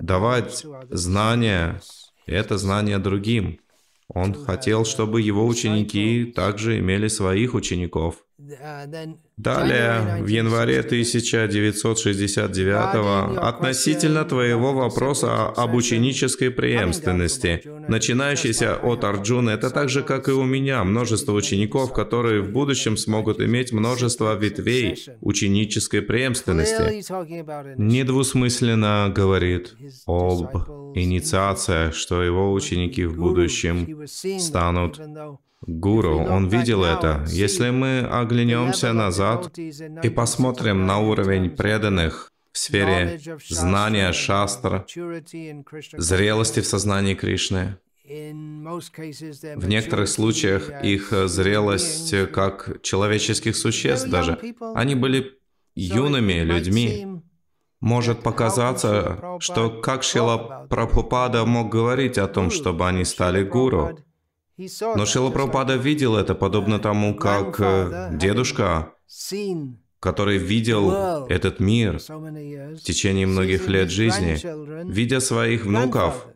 давать 0.00 0.66
знания, 0.90 1.80
это 2.26 2.58
знание 2.58 2.98
другим. 2.98 3.60
Он 4.08 4.34
хотел, 4.34 4.84
чтобы 4.84 5.20
его 5.20 5.46
ученики 5.46 6.24
также 6.24 6.80
имели 6.80 7.06
своих 7.08 7.54
учеников. 7.54 8.24
Далее, 9.36 10.22
в 10.22 10.26
январе 10.26 10.80
1969 10.80 13.38
относительно 13.38 14.24
твоего 14.24 14.72
вопроса 14.72 15.48
об 15.48 15.74
ученической 15.74 16.50
преемственности, 16.50 17.62
начинающейся 17.88 18.76
от 18.76 19.04
Арджуна, 19.04 19.50
это 19.50 19.70
так 19.70 19.88
же, 19.88 20.02
как 20.02 20.28
и 20.28 20.32
у 20.32 20.44
меня, 20.44 20.84
множество 20.84 21.32
учеников, 21.32 21.92
которые 21.92 22.42
в 22.42 22.50
будущем 22.50 22.96
смогут 22.96 23.40
иметь 23.40 23.72
множество 23.72 24.36
ветвей 24.36 24.98
ученической 25.20 26.02
преемственности. 26.02 27.02
Недвусмысленно 27.80 29.12
говорит 29.14 29.74
об 30.06 30.56
инициации, 30.94 31.90
что 31.92 32.22
его 32.22 32.52
ученики 32.52 33.04
в 33.04 33.16
будущем 33.16 34.06
станут 34.38 35.00
Гуру, 35.66 36.18
он 36.18 36.48
видел 36.48 36.84
это. 36.84 37.24
Если 37.28 37.70
мы 37.70 38.00
оглянемся 38.00 38.92
назад 38.92 39.56
и 39.58 40.10
посмотрим 40.10 40.86
на 40.86 40.98
уровень 40.98 41.50
преданных 41.50 42.32
в 42.52 42.58
сфере 42.58 43.20
знания 43.48 44.12
шастра, 44.12 44.84
зрелости 45.96 46.60
в 46.60 46.66
сознании 46.66 47.14
Кришны, 47.14 47.76
в 48.04 49.68
некоторых 49.68 50.08
случаях 50.08 50.70
их 50.82 51.12
зрелость 51.28 52.14
как 52.32 52.82
человеческих 52.82 53.56
существ 53.56 54.08
даже, 54.08 54.38
они 54.74 54.94
были 54.94 55.38
юными 55.74 56.40
людьми. 56.40 57.06
Может 57.80 58.22
показаться, 58.22 59.20
что 59.40 59.70
как 59.70 60.02
Шила 60.04 60.66
Прабхупада 60.68 61.44
мог 61.44 61.68
говорить 61.68 62.18
о 62.18 62.28
том, 62.28 62.50
чтобы 62.50 62.86
они 62.86 63.04
стали 63.04 63.42
гуру, 63.42 63.98
но 64.58 65.06
Шилапрапада 65.06 65.76
видел 65.76 66.16
это, 66.16 66.34
подобно 66.34 66.78
тому, 66.78 67.14
как 67.14 67.58
э, 67.58 68.10
дедушка, 68.12 68.92
который 70.00 70.38
видел 70.38 71.26
этот 71.26 71.60
мир 71.60 71.98
в 71.98 72.78
течение 72.78 73.26
многих 73.26 73.66
лет 73.68 73.90
жизни, 73.90 74.38
видя 74.90 75.20
своих 75.20 75.64
внуков, 75.64 76.26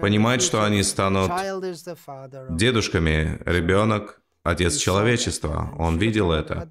понимает, 0.00 0.42
что 0.42 0.64
они 0.64 0.82
станут 0.82 1.30
дедушками, 2.50 3.40
ребенок, 3.46 4.20
отец 4.42 4.76
человечества. 4.76 5.70
Он 5.78 5.98
видел 5.98 6.30
это. 6.30 6.68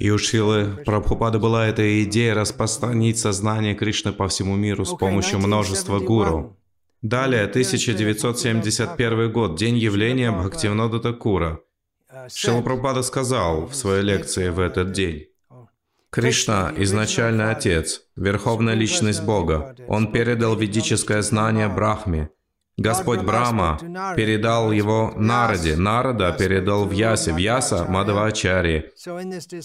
И 0.00 0.10
у 0.10 0.18
Шилы 0.18 0.82
Прабхупады 0.84 1.38
была 1.38 1.66
эта 1.66 2.02
идея 2.04 2.34
распространить 2.34 3.18
сознание 3.18 3.74
Кришны 3.74 4.12
по 4.12 4.28
всему 4.28 4.56
миру 4.56 4.84
с 4.84 4.94
помощью 4.94 5.38
множества 5.38 6.00
гуру. 6.00 6.56
Далее, 7.08 7.44
1971 7.44 9.30
год, 9.30 9.56
день 9.56 9.78
явления 9.78 10.32
Бхактивинода 10.32 10.98
Такура. 10.98 11.60
Шилапрапада 12.28 13.02
сказал 13.02 13.66
в 13.66 13.76
своей 13.76 14.02
лекции 14.02 14.48
в 14.48 14.58
этот 14.58 14.90
день, 14.90 15.26
Кришна– 16.10 16.72
изначальный 16.76 17.52
Отец, 17.52 18.02
Верховная 18.16 18.74
Личность 18.74 19.22
Бога. 19.22 19.76
Он 19.86 20.10
передал 20.10 20.56
ведическое 20.56 21.22
знание 21.22 21.68
Брахме, 21.68 22.30
Господь 22.78 23.22
Брама 23.22 23.78
передал 24.16 24.70
его 24.70 25.14
Нараде, 25.16 25.76
Нарада 25.76 26.36
передал 26.38 26.86
Вьясе, 26.86 27.32
Вьяса– 27.32 27.86
Мадавачари. 27.88 28.92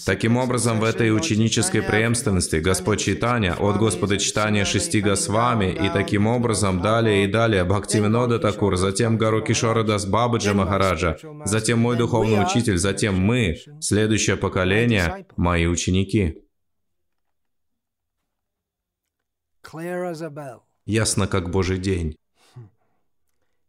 Таким 0.06 0.38
образом, 0.38 0.80
в 0.80 0.84
этой 0.84 1.14
ученической 1.14 1.82
преемственности 1.82 2.56
Господь 2.56 3.00
Читания 3.00 3.52
от 3.52 3.76
Господа 3.76 4.16
Читания 4.16 4.64
шести 4.64 5.02
Госвами 5.02 5.72
и 5.72 5.90
таким 5.90 6.26
образом 6.26 6.80
далее 6.80 7.24
и 7.24 7.26
далее 7.30 7.64
Бхактивинода 7.64 8.38
Такур, 8.38 8.76
затем 8.76 9.18
Гару 9.18 9.42
Кишора 9.42 9.82
Дас 9.82 10.06
Бабаджа 10.06 10.54
Махараджа, 10.54 11.18
затем 11.44 11.80
мой 11.80 11.98
духовный 11.98 12.42
учитель, 12.42 12.78
затем 12.78 13.18
мы, 13.18 13.58
следующее 13.80 14.38
поколение, 14.38 15.26
мои 15.36 15.66
ученики. 15.66 16.46
Ясно 20.86 21.26
как 21.26 21.50
Божий 21.50 21.78
день. 21.78 22.16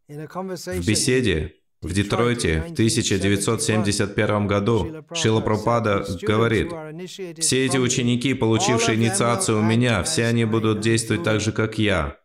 В 0.08 0.86
беседе 0.86 1.54
в 1.80 1.92
Детройте 1.92 2.60
в 2.60 2.72
1971 2.72 4.46
году 4.46 5.04
Шила 5.14 5.40
Пропада 5.40 6.04
говорит, 6.22 6.72
«Все 7.38 7.66
эти 7.66 7.76
ученики, 7.76 8.34
получившие 8.34 8.96
инициацию 8.96 9.58
у 9.58 9.62
меня, 9.62 10.02
все 10.02 10.26
они 10.26 10.44
будут 10.44 10.80
действовать 10.80 11.22
так 11.22 11.40
же, 11.40 11.52
как 11.52 11.78
я. 11.78 12.18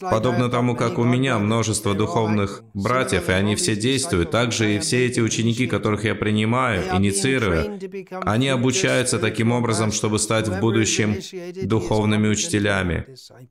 Подобно 0.00 0.50
тому, 0.50 0.76
как 0.76 0.98
у 0.98 1.04
меня 1.04 1.38
множество 1.38 1.94
духовных 1.94 2.62
братьев, 2.74 3.28
и 3.28 3.32
они 3.32 3.56
все 3.56 3.74
действуют, 3.74 4.30
также 4.30 4.74
и 4.74 4.78
все 4.78 5.06
эти 5.06 5.20
ученики, 5.20 5.66
которых 5.66 6.04
я 6.04 6.14
принимаю, 6.14 6.82
инициирую, 6.96 7.78
они 8.22 8.48
обучаются 8.48 9.18
таким 9.18 9.52
образом, 9.52 9.90
чтобы 9.92 10.18
стать 10.18 10.48
в 10.48 10.60
будущем 10.60 11.16
духовными 11.66 12.28
учителями. 12.28 13.06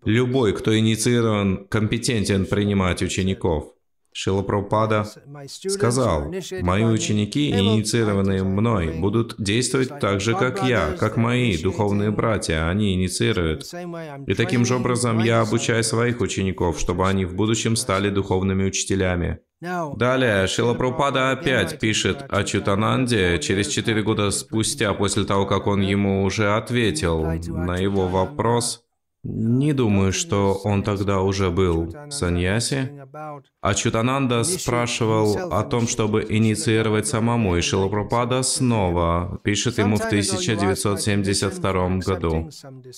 Любой, 0.06 0.54
кто 0.54 0.78
инициирован, 0.78 1.66
компетентен 1.68 2.46
принимать 2.46 3.02
учеников. 3.02 3.74
Шила 4.14 4.42
Прабхупада 4.42 5.06
сказал, 5.48 6.32
«Мои 6.62 6.84
ученики, 6.84 7.50
инициированные 7.50 8.44
мной, 8.44 9.00
будут 9.00 9.36
действовать 9.38 10.00
так 10.00 10.20
же, 10.20 10.34
как 10.34 10.64
я, 10.64 10.92
как 11.00 11.16
мои 11.18 11.58
духовные 11.58 12.12
братья, 12.12 12.70
они 12.70 12.94
инициируют. 12.94 13.64
И 14.28 14.34
таким 14.34 14.66
же 14.66 14.76
образом 14.76 15.20
я 15.20 15.42
обучаю 15.42 15.84
своих 15.84 16.20
учеников, 16.20 16.80
чтобы 16.80 17.08
они 17.08 17.26
в 17.26 17.36
будущем 17.36 17.76
стали 17.76 18.10
духовными 18.10 18.66
учителями». 18.66 19.40
Далее, 19.62 20.48
Шила 20.48 20.74
Прабхупада 20.74 21.32
опять 21.32 21.80
пишет 21.80 22.26
о 22.30 22.44
Чутананде 22.44 23.38
через 23.40 23.68
четыре 23.68 24.02
года 24.02 24.32
спустя, 24.32 24.94
после 24.94 25.24
того, 25.24 25.46
как 25.46 25.68
он 25.68 25.82
ему 25.82 26.24
уже 26.24 26.56
ответил 26.56 27.24
на 27.24 27.78
его 27.78 28.08
вопрос– 28.08 28.84
не 29.24 29.74
думаю, 29.74 30.12
что 30.14 30.60
он 30.64 30.82
тогда 30.82 31.22
уже 31.22 31.52
был 31.52 31.94
саньяси. 32.10 32.90
А 33.62 33.76
Чутананда 33.76 34.44
спрашивал 34.44 35.54
о 35.54 35.64
том, 35.64 35.88
чтобы 35.88 36.26
инициировать 36.28 37.06
самому, 37.06 37.56
и 37.56 37.62
Шилапрапада 37.62 38.42
снова 38.42 39.40
пишет 39.44 39.78
ему 39.78 39.98
в 39.98 40.06
1972 40.06 41.98
году. 42.00 42.50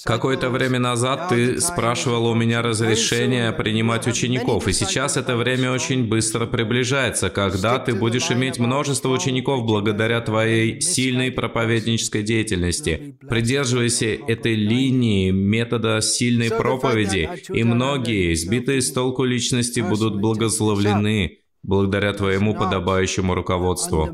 «Какое-то 0.06 0.50
время 0.50 0.80
назад 0.80 1.28
ты 1.28 1.60
спрашивал 1.60 2.28
у 2.28 2.36
меня 2.36 2.62
разрешение 2.62 3.52
принимать 3.52 4.08
учеников, 4.08 4.70
и 4.70 4.74
сейчас 4.74 5.18
это 5.18 5.36
время 5.36 5.74
очень 5.74 6.08
быстро 6.08 6.46
приближается, 6.46 7.30
когда 7.30 7.80
ты 7.80 7.94
будешь 7.96 8.32
иметь 8.32 8.60
множество 8.60 9.10
учеников 9.10 9.66
благодаря 9.66 10.22
твоей 10.22 10.80
сильной 10.80 11.32
проповеднической 11.32 12.24
деятельности. 12.24 13.18
Придерживайся 13.28 14.06
этой 14.06 14.56
линии 14.56 15.32
метода 15.32 16.00
сильной 16.14 16.50
проповеди, 16.50 17.30
и 17.50 17.64
многие, 17.64 18.34
сбитые 18.36 18.82
с 18.82 18.92
толку 18.92 19.24
личности, 19.24 19.82
будут 19.82 20.20
благословлены 20.20 21.40
благодаря 21.64 22.14
твоему 22.14 22.54
подобающему 22.54 23.34
руководству. 23.34 24.10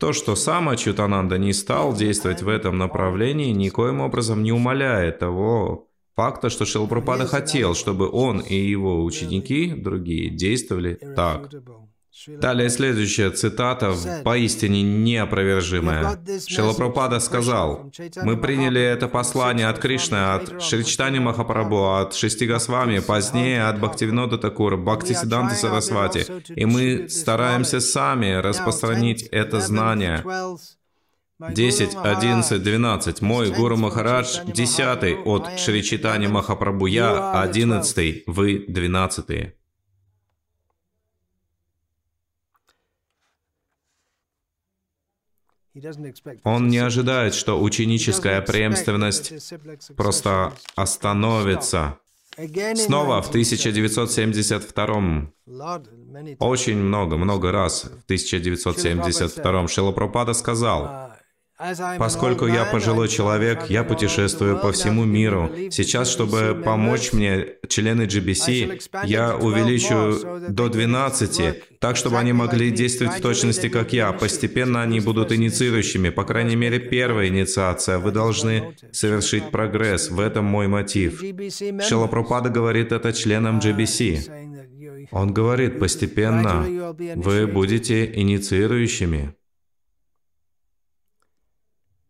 То, 0.00 0.12
что 0.12 0.34
сам 0.34 0.68
Ачутананда 0.68 1.38
не 1.38 1.52
стал 1.52 1.94
действовать 1.94 2.42
в 2.42 2.48
этом 2.48 2.76
направлении, 2.76 3.52
никоим 3.52 4.00
образом 4.00 4.42
не 4.42 4.52
умаляет 4.52 5.20
того 5.20 5.88
факта, 6.16 6.50
что 6.50 6.64
Шилпрапада 6.64 7.26
хотел, 7.26 7.74
чтобы 7.74 8.10
он 8.10 8.40
и 8.40 8.56
его 8.56 9.04
ученики, 9.04 9.72
другие, 9.72 10.30
действовали 10.30 10.98
так. 11.14 11.50
Далее 12.26 12.70
следующая 12.70 13.30
цитата, 13.30 13.94
поистине 14.24 14.82
неопровержимая. 14.82 16.18
Шилапрапада 16.46 17.20
сказал, 17.20 17.90
«Мы 18.22 18.36
приняли 18.36 18.80
это 18.80 19.08
послание 19.08 19.68
от 19.68 19.78
Кришны, 19.78 20.34
от 20.34 20.62
Шричтани 20.62 21.18
Махапрабху, 21.18 21.94
от 21.94 22.14
Шестигасвами, 22.14 23.00
позднее 23.00 23.68
от 23.68 23.80
Бхактивинода 23.80 24.38
Такура, 24.38 24.76
Бхактисиданта 24.76 25.54
Сарасвати, 25.54 26.26
и 26.54 26.64
мы 26.64 27.08
стараемся 27.08 27.80
сами 27.80 28.34
распространить 28.34 29.22
это 29.24 29.60
знание. 29.60 30.24
10, 31.38 31.96
11, 32.02 32.62
12. 32.62 33.20
Мой 33.20 33.50
Гуру 33.50 33.76
Махарадж, 33.76 34.38
10 34.46 35.26
от 35.26 35.58
Шричитани 35.58 36.28
Махапрабху, 36.28 36.86
я 36.86 37.42
11, 37.42 38.22
вы 38.26 38.64
12. 38.66 39.55
Он 46.44 46.68
не 46.68 46.78
ожидает, 46.78 47.34
что 47.34 47.60
ученическая 47.60 48.40
преемственность 48.40 49.32
просто 49.96 50.52
остановится. 50.74 51.98
Снова 52.74 53.22
в 53.22 53.28
1972 53.28 55.30
очень 56.38 56.76
много, 56.76 57.16
много 57.16 57.50
раз 57.50 57.84
в 57.84 58.04
1972 58.04 59.68
Шилапрапада 59.68 60.34
сказал, 60.34 61.12
Поскольку 61.98 62.46
я 62.46 62.66
пожилой 62.66 63.08
человек, 63.08 63.70
я 63.70 63.82
путешествую 63.82 64.58
по 64.58 64.72
всему 64.72 65.04
миру. 65.04 65.50
Сейчас, 65.70 66.10
чтобы 66.10 66.60
помочь 66.62 67.14
мне, 67.14 67.46
члены 67.66 68.02
GBC, 68.02 68.82
я 69.04 69.34
увеличу 69.36 70.18
до 70.50 70.68
12, 70.68 71.78
так, 71.78 71.96
чтобы 71.96 72.18
они 72.18 72.34
могли 72.34 72.70
действовать 72.70 73.18
в 73.18 73.22
точности, 73.22 73.68
как 73.70 73.94
я. 73.94 74.12
Постепенно 74.12 74.82
они 74.82 75.00
будут 75.00 75.32
инициирующими. 75.32 76.10
По 76.10 76.24
крайней 76.24 76.56
мере, 76.56 76.78
первая 76.78 77.28
инициация. 77.28 77.98
Вы 77.98 78.10
должны 78.10 78.76
совершить 78.92 79.50
прогресс. 79.50 80.10
В 80.10 80.20
этом 80.20 80.44
мой 80.44 80.68
мотив. 80.68 81.22
Шилапрапада 81.82 82.50
говорит 82.50 82.92
это 82.92 83.14
членам 83.14 83.60
GBC. 83.60 85.08
Он 85.10 85.32
говорит, 85.32 85.78
постепенно 85.78 86.66
вы 87.14 87.46
будете 87.46 88.04
инициирующими. 88.12 89.34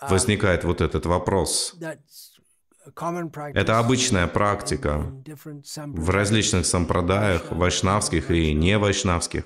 Возникает 0.00 0.64
вот 0.64 0.80
этот 0.80 1.06
вопрос. 1.06 1.74
Это 3.54 3.78
обычная 3.80 4.28
практика 4.28 5.12
в 5.86 6.10
различных 6.10 6.66
сампрадаях, 6.66 7.50
вайшнавских 7.50 8.30
и 8.30 8.54
не 8.54 8.78
вайшнавских, 8.78 9.44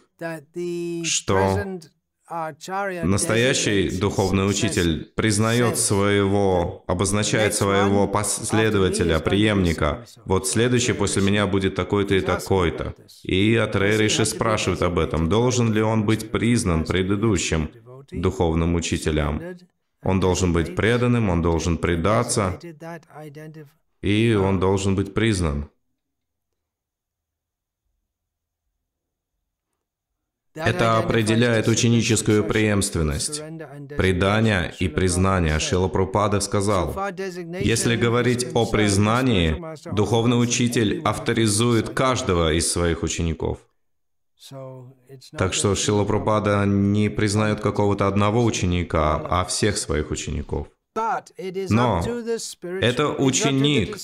что 1.04 1.80
Настоящий 2.30 3.98
духовный 3.98 4.48
учитель 4.48 5.10
признает 5.16 5.78
своего, 5.78 6.84
обозначает 6.86 7.54
своего 7.54 8.06
последователя, 8.06 9.18
преемника. 9.18 10.04
Вот 10.24 10.46
следующий 10.46 10.92
после 10.92 11.22
меня 11.22 11.46
будет 11.48 11.74
такой-то 11.74 12.14
и 12.14 12.20
такой-то. 12.20 12.94
И 13.24 13.56
Атрей 13.56 13.96
Риши 13.96 14.24
спрашивает 14.24 14.82
об 14.82 14.98
этом. 14.98 15.28
Должен 15.28 15.72
ли 15.72 15.82
он 15.82 16.04
быть 16.04 16.30
признан 16.30 16.84
предыдущим 16.84 17.70
духовным 18.12 18.76
учителям? 18.76 19.42
Он 20.02 20.20
должен 20.20 20.52
быть 20.52 20.76
преданным, 20.76 21.28
он 21.30 21.42
должен 21.42 21.78
предаться, 21.78 22.58
и 24.02 24.34
он 24.34 24.60
должен 24.60 24.94
быть 24.94 25.14
признан. 25.14 25.68
Это 30.54 30.98
определяет 30.98 31.68
ученическую 31.68 32.44
преемственность. 32.44 33.42
Предание 33.96 34.74
и 34.80 34.88
признание. 34.88 35.58
Шила 35.60 35.88
Прупада 35.88 36.40
сказал, 36.40 36.96
если 37.60 37.96
говорить 37.96 38.46
о 38.54 38.66
признании, 38.66 39.56
духовный 39.94 40.40
учитель 40.40 41.00
авторизует 41.04 41.90
каждого 41.90 42.52
из 42.52 42.70
своих 42.70 43.02
учеников. 43.02 43.58
Так 45.36 45.54
что 45.54 45.74
Шила 45.74 46.04
Прупада 46.04 46.64
не 46.66 47.08
признает 47.10 47.60
какого-то 47.60 48.06
одного 48.08 48.44
ученика, 48.44 49.16
а 49.16 49.44
всех 49.44 49.76
своих 49.76 50.10
учеников. 50.10 50.68
Но 51.70 52.02
это 52.80 53.08
ученик 53.08 53.96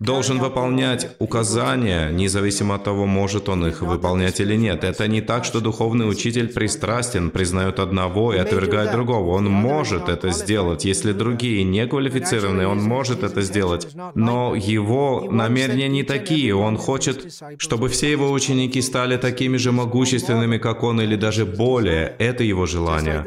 должен 0.00 0.38
выполнять 0.38 1.16
указания, 1.18 2.10
независимо 2.10 2.76
от 2.76 2.84
того, 2.84 3.06
может 3.06 3.48
он 3.48 3.66
их 3.66 3.82
выполнять 3.82 4.40
или 4.40 4.56
нет. 4.56 4.84
Это 4.84 5.06
не 5.08 5.20
так, 5.20 5.44
что 5.44 5.60
духовный 5.60 6.08
учитель 6.08 6.48
пристрастен, 6.48 7.30
признает 7.30 7.78
одного 7.78 8.34
и 8.34 8.38
отвергает 8.38 8.92
другого. 8.92 9.30
Он 9.36 9.46
может 9.46 10.08
это 10.08 10.30
сделать. 10.30 10.84
Если 10.84 11.12
другие 11.12 11.64
не 11.64 11.86
квалифицированы, 11.86 12.66
он 12.66 12.82
может 12.82 13.22
это 13.22 13.42
сделать. 13.42 13.88
Но 14.14 14.54
его 14.54 15.28
намерения 15.30 15.88
не 15.88 16.02
такие. 16.02 16.54
Он 16.54 16.76
хочет, 16.76 17.32
чтобы 17.58 17.88
все 17.88 18.10
его 18.10 18.30
ученики 18.30 18.80
стали 18.82 19.16
такими 19.16 19.56
же 19.56 19.72
могущественными, 19.72 20.58
как 20.58 20.82
он, 20.82 21.00
или 21.00 21.16
даже 21.16 21.44
более. 21.44 22.14
Это 22.18 22.44
его 22.44 22.66
желание. 22.66 23.26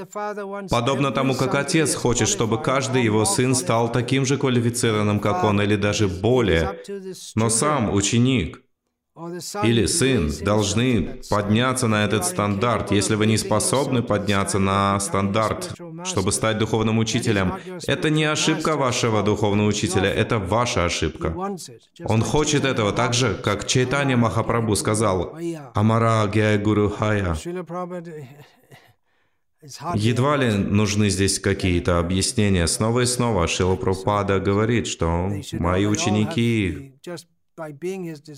Подобно 0.70 1.12
тому, 1.12 1.36
как 1.36 1.56
отец 1.56 1.96
хочет, 1.96 2.28
чтобы 2.28 2.62
каждый 2.62 3.04
его 3.04 3.13
сын 3.26 3.56
стал 3.56 3.92
таким 3.92 4.26
же 4.26 4.38
квалифицированным, 4.38 5.20
как 5.20 5.44
он, 5.44 5.62
или 5.62 5.76
даже 5.76 6.08
более. 6.08 6.80
Но 7.36 7.50
сам 7.50 7.94
ученик 7.94 8.64
или 9.64 9.86
сын 9.86 10.32
должны 10.42 11.22
подняться 11.30 11.88
на 11.88 12.04
этот 12.04 12.26
стандарт. 12.26 12.92
Если 12.92 13.14
вы 13.14 13.28
не 13.28 13.38
способны 13.38 14.02
подняться 14.02 14.58
на 14.58 15.00
стандарт, 15.00 15.76
чтобы 16.04 16.32
стать 16.32 16.58
духовным 16.58 16.98
учителем, 16.98 17.54
это 17.86 18.10
не 18.10 18.26
ошибка 18.26 18.76
вашего 18.76 19.22
духовного 19.22 19.68
учителя, 19.68 20.12
это 20.12 20.40
ваша 20.40 20.86
ошибка. 20.86 21.36
Он 22.06 22.24
хочет 22.24 22.66
этого 22.66 22.92
так 22.92 23.14
же, 23.14 23.36
как 23.36 23.68
Чайтанья 23.68 24.18
Махапрабху 24.18 24.76
сказал 24.76 25.38
«Амара 25.76 26.26
Гуру 26.58 26.90
Хая». 26.90 27.36
Едва 29.96 30.36
ли 30.36 30.52
нужны 30.52 31.10
здесь 31.10 31.40
какие-то 31.40 32.00
объяснения. 32.00 32.68
Снова 32.68 33.02
и 33.02 33.06
снова 33.06 33.48
Шила 33.48 33.76
Прабхупада 33.76 34.40
говорит, 34.40 34.88
что 34.88 35.32
мои 35.54 35.86
ученики, 35.86 36.96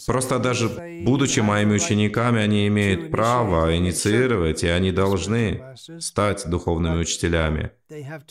просто 0.05 0.37
даже 0.39 0.69
будучи 1.03 1.39
моими 1.39 1.73
учениками, 1.75 2.41
они 2.41 2.67
имеют 2.67 3.09
право 3.09 3.75
инициировать, 3.75 4.63
и 4.63 4.67
они 4.67 4.91
должны 4.91 5.63
стать 5.99 6.47
духовными 6.47 6.99
учителями. 6.99 7.71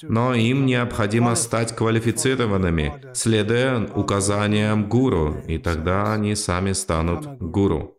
Но 0.02 0.34
им 0.34 0.64
необходимо 0.64 1.34
стать 1.34 1.74
квалифицированными, 1.74 3.12
следуя 3.12 3.88
указаниям 3.92 4.88
гуру, 4.88 5.42
и 5.48 5.58
тогда 5.58 6.12
они 6.12 6.36
сами 6.36 6.72
станут 6.72 7.38
гуру. 7.38 7.98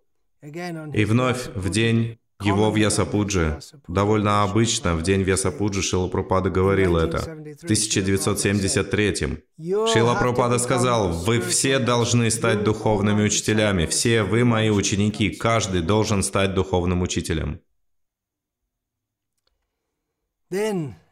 И 0.93 1.05
вновь 1.05 1.49
в 1.55 1.69
день 1.69 2.19
его 2.41 2.71
в 2.71 2.75
Ясапудже. 2.75 3.59
Довольно 3.87 4.43
обычно 4.43 4.95
в 4.95 5.03
день 5.03 5.23
Вьясапуджи 5.23 5.81
Шила 5.81 6.07
Пропада 6.07 6.49
говорил 6.49 6.97
это. 6.97 7.19
В 7.19 7.63
1973-м. 7.63 9.39
Шила 9.87 10.15
Пропада 10.15 10.59
сказал, 10.59 11.11
«Вы 11.11 11.39
все 11.41 11.79
должны 11.79 12.29
стать 12.31 12.63
духовными 12.63 13.23
учителями. 13.23 13.85
Все 13.85 14.23
вы 14.23 14.43
мои 14.43 14.69
ученики. 14.69 15.29
Каждый 15.29 15.81
должен 15.81 16.23
стать 16.23 16.53
духовным 16.53 17.01
учителем». 17.01 17.61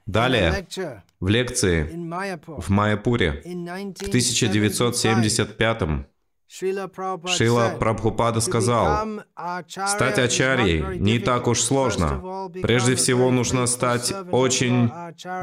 Далее, 0.05 0.67
в 1.19 1.27
лекции 1.29 1.83
в 1.83 2.69
Майяпуре 2.69 3.41
в 3.41 4.07
1975 4.07 6.12
Шила 6.55 7.75
Прабхупада 7.79 8.39
сказал, 8.39 9.07
стать 9.67 10.19
ачарьей 10.19 10.99
не 10.99 11.17
так 11.17 11.47
уж 11.47 11.59
сложно. 11.61 12.49
Прежде 12.61 12.93
всего 12.93 13.31
нужно 13.31 13.65
стать 13.65 14.13
очень 14.31 14.91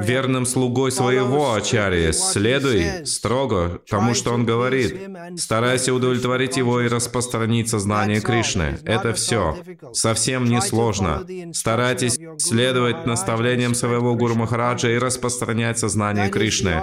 верным 0.00 0.46
слугой 0.46 0.92
своего 0.92 1.54
ачарьи. 1.54 2.12
Следуй 2.12 3.06
строго 3.06 3.80
тому, 3.88 4.14
что 4.14 4.32
он 4.32 4.46
говорит. 4.46 5.00
Старайся 5.36 5.92
удовлетворить 5.92 6.56
его 6.56 6.80
и 6.80 6.86
распространить 6.86 7.68
сознание 7.68 8.20
Кришны. 8.20 8.78
Это 8.84 9.12
все. 9.12 9.56
Совсем 9.92 10.44
не 10.44 10.60
сложно. 10.60 11.26
Старайтесь 11.52 12.20
следовать 12.38 13.04
наставлениям 13.04 13.74
своего 13.74 14.14
Гуру 14.14 14.36
Махараджа 14.36 14.90
и 14.90 14.98
распространять 14.98 15.80
сознание 15.80 16.28
Кришны. 16.28 16.80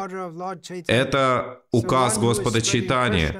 Это 0.88 1.62
указ 1.72 2.18
Господа 2.18 2.62
Чайтани. 2.62 3.34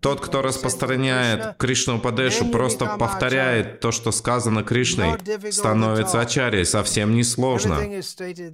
Тот, 0.00 0.20
кто 0.20 0.42
распространяет 0.42 1.56
Кришну 1.58 1.98
Падешу, 1.98 2.46
просто 2.50 2.96
повторяет 2.98 3.80
то, 3.80 3.92
что 3.92 4.12
сказано 4.12 4.62
Кришной, 4.62 5.18
становится 5.50 6.20
ачарьей. 6.20 6.64
Совсем 6.64 7.14
не 7.14 7.24
сложно. 7.24 7.80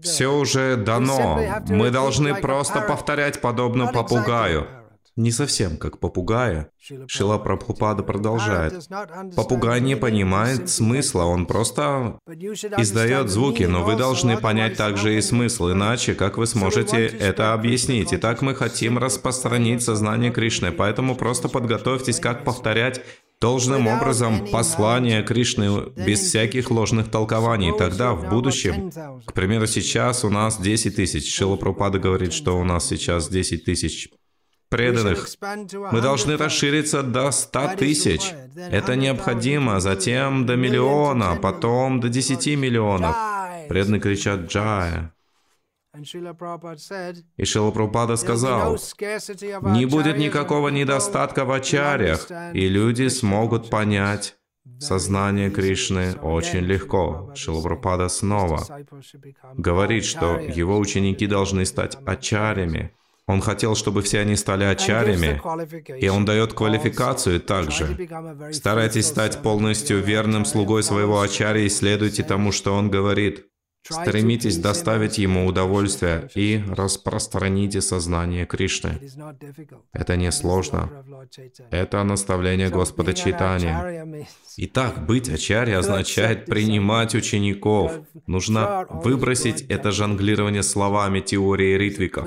Все 0.03 0.29
уже 0.29 0.77
дано. 0.77 1.41
Мы 1.69 1.91
должны 1.91 2.35
просто 2.35 2.81
повторять 2.81 3.41
подобно 3.41 3.93
попугаю. 3.93 4.82
Не 5.17 5.31
совсем 5.31 5.77
как 5.77 5.99
попугая. 5.99 6.71
Шила 7.07 7.37
Прабхупада 7.37 8.03
продолжает. 8.03 8.89
Попугай 9.37 9.81
не 9.83 9.95
понимает 9.95 10.71
смысла, 10.71 11.25
он 11.25 11.45
просто 11.45 12.19
издает 12.79 13.29
звуки, 13.29 13.65
но 13.65 13.85
вы 13.85 13.97
должны 13.97 14.39
понять 14.39 14.77
также 14.79 15.19
и 15.19 15.21
смысл, 15.21 15.73
иначе 15.73 16.15
как 16.15 16.39
вы 16.39 16.47
сможете 16.47 17.07
это 17.07 17.53
объяснить? 17.53 18.15
Итак, 18.15 18.41
мы 18.41 18.55
хотим 18.55 18.97
распространить 18.97 19.83
сознание 19.83 20.31
Кришны, 20.31 20.73
поэтому 20.73 21.15
просто 21.15 21.49
подготовьтесь, 21.49 22.19
как 22.19 22.45
повторять 22.45 23.03
должным 23.39 23.89
образом 23.89 24.47
послание 24.47 25.23
Кришны 25.23 25.91
без 25.97 26.21
всяких 26.21 26.71
ложных 26.71 27.11
толкований. 27.11 27.77
Тогда 27.77 28.15
в 28.15 28.31
будущем, 28.31 28.91
к 29.27 29.33
примеру, 29.35 29.67
сейчас 29.67 30.25
у 30.25 30.31
нас 30.31 30.59
10 30.59 30.97
тысяч. 30.97 31.35
Шила 31.35 31.57
Прабхупада 31.57 31.99
говорит, 31.99 32.33
что 32.33 32.59
у 32.59 32.65
нас 32.65 32.87
сейчас 32.87 33.29
10 33.29 33.65
тысяч 33.65 34.09
преданных. 34.73 35.29
Мы 35.93 36.01
должны 36.01 36.37
расшириться 36.37 37.03
до 37.03 37.31
100 37.31 37.77
тысяч. 37.79 38.33
Это 38.57 38.97
необходимо, 38.97 39.81
затем 39.81 40.47
до 40.47 40.57
миллиона, 40.57 41.39
потом 41.41 42.01
до 42.01 42.09
10 42.09 42.57
миллионов. 42.57 43.15
Преданные 43.69 44.01
кричат 44.01 44.41
«Джая». 44.49 45.13
И 47.37 47.45
Шила 47.45 47.71
Прабхупада 47.71 48.17
сказал, 48.17 48.79
не 49.77 49.85
будет 49.85 50.17
никакого 50.17 50.69
недостатка 50.71 51.45
в 51.45 51.53
ачарьях, 51.53 52.29
и 52.55 52.67
люди 52.67 53.09
смогут 53.09 53.69
понять 53.69 54.37
сознание 54.79 55.51
Кришны 55.51 56.15
очень 56.23 56.61
легко. 56.61 57.33
Шила 57.35 58.09
снова 58.09 58.65
говорит, 59.55 60.05
что 60.07 60.39
его 60.39 60.79
ученики 60.79 61.27
должны 61.27 61.67
стать 61.67 61.99
ачарями, 62.07 62.93
он 63.27 63.41
хотел, 63.41 63.77
чтобы 63.77 64.03
все 64.03 64.21
они 64.21 64.37
стали 64.37 64.65
ачарями, 64.65 65.41
и 66.01 66.09
он 66.09 66.25
дает 66.25 66.55
квалификацию 66.55 67.41
также. 67.41 67.97
Старайтесь 68.53 69.07
стать 69.07 69.43
полностью 69.43 70.03
верным 70.03 70.45
слугой 70.45 70.83
своего 70.83 71.21
ачарьи 71.21 71.67
и 71.67 71.71
следуйте 71.71 72.25
тому, 72.25 72.51
что 72.53 72.75
он 72.75 72.91
говорит. 72.91 73.47
Стремитесь 73.83 74.59
доставить 74.59 75.19
ему 75.19 75.47
удовольствие 75.47 76.29
и 76.35 76.63
распространите 76.69 77.81
сознание 77.81 78.47
Кришны. 78.47 79.01
Это 79.93 80.17
не 80.17 80.31
сложно. 80.31 81.05
Это 81.71 82.03
наставление 82.05 82.71
Господа 82.71 83.13
Читания. 83.13 84.27
Итак, 84.57 85.05
быть 85.05 85.29
ачарьей 85.29 85.77
означает 85.79 86.47
принимать 86.47 87.15
учеников. 87.17 87.93
Нужно 88.27 88.87
выбросить 88.89 89.63
это 89.63 89.91
жонглирование 89.91 90.63
словами 90.63 91.21
теории 91.21 91.77
ритвиков. 91.77 92.27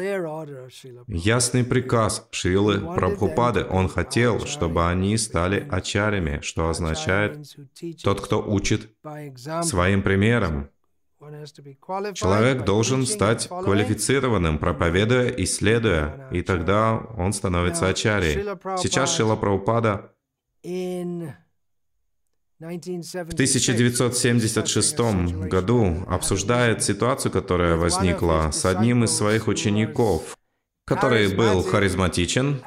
Ясный 1.07 1.63
приказ 1.63 2.27
Шрилы 2.31 2.79
Прабхупады. 2.95 3.65
Он 3.69 3.87
хотел, 3.87 4.45
чтобы 4.45 4.87
они 4.89 5.17
стали 5.17 5.65
ачарями, 5.69 6.39
что 6.41 6.69
означает 6.69 7.39
тот, 8.03 8.19
кто 8.19 8.41
учит 8.45 8.89
своим 9.63 10.01
примером. 10.03 10.69
Человек 12.13 12.65
должен 12.65 13.05
стать 13.05 13.47
квалифицированным, 13.47 14.57
проповедуя 14.57 15.29
и 15.29 15.45
следуя, 15.45 16.27
и 16.31 16.41
тогда 16.41 16.97
он 17.17 17.33
становится 17.33 17.88
ачарьей. 17.88 18.43
Сейчас 18.77 19.15
Шила 19.15 19.35
Прабхупада 19.35 20.11
в 22.57 23.33
1976 23.33 24.97
году 25.49 26.05
обсуждает 26.07 26.83
ситуацию, 26.83 27.31
которая 27.31 27.75
возникла 27.75 28.49
с 28.51 28.65
одним 28.65 29.03
из 29.03 29.11
своих 29.11 29.47
учеников, 29.47 30.38
который 30.85 31.35
был 31.35 31.63
харизматичен 31.63 32.61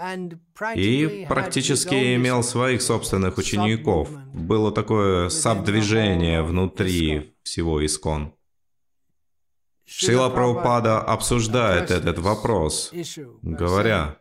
и 0.75 1.27
практически 1.29 2.17
имел 2.17 2.43
своих 2.43 2.83
собственных 2.83 3.39
учеников. 3.39 4.11
Было 4.35 4.73
такое 4.73 5.31
сабдвижение 5.31 6.43
внутри 6.43 7.35
всего 7.43 7.85
Искон. 7.85 8.35
Шила 9.91 10.29
Прабхупада 10.29 11.01
обсуждает 11.01 11.91
этот 11.91 12.19
вопрос, 12.19 12.93
говоря, 13.43 14.19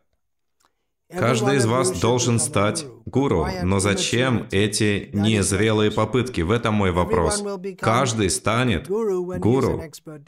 Каждый 1.10 1.56
из 1.56 1.66
вас 1.66 2.02
должен 2.02 2.38
стать 2.38 2.86
гуру, 3.06 3.48
но 3.64 3.80
зачем 3.80 4.48
эти 4.52 5.10
незрелые 5.14 5.90
попытки? 5.90 6.42
В 6.42 6.52
этом 6.52 6.74
мой 6.74 6.92
вопрос. 6.92 7.44
Каждый 7.80 8.30
станет 8.30 8.90
гуру, 8.90 9.84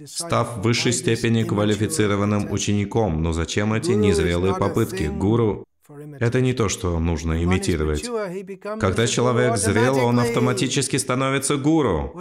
став 0.06 0.58
в 0.58 0.62
высшей 0.62 0.93
степени 0.93 1.43
квалифицированным 1.43 2.49
учеником, 2.49 3.21
но 3.21 3.34
зачем 3.34 3.73
эти 3.73 3.91
незрелые 3.91 4.56
попытки? 4.56 5.04
Гуру 5.04 5.65
это 6.19 6.41
не 6.41 6.54
то, 6.54 6.69
что 6.69 6.99
нужно 6.99 7.43
имитировать. 7.43 8.04
Когда 8.80 9.08
человек 9.08 9.58
зрел, 9.58 9.97
он 9.97 10.19
автоматически 10.19 10.97
становится 10.97 11.58
гуру. 11.58 12.13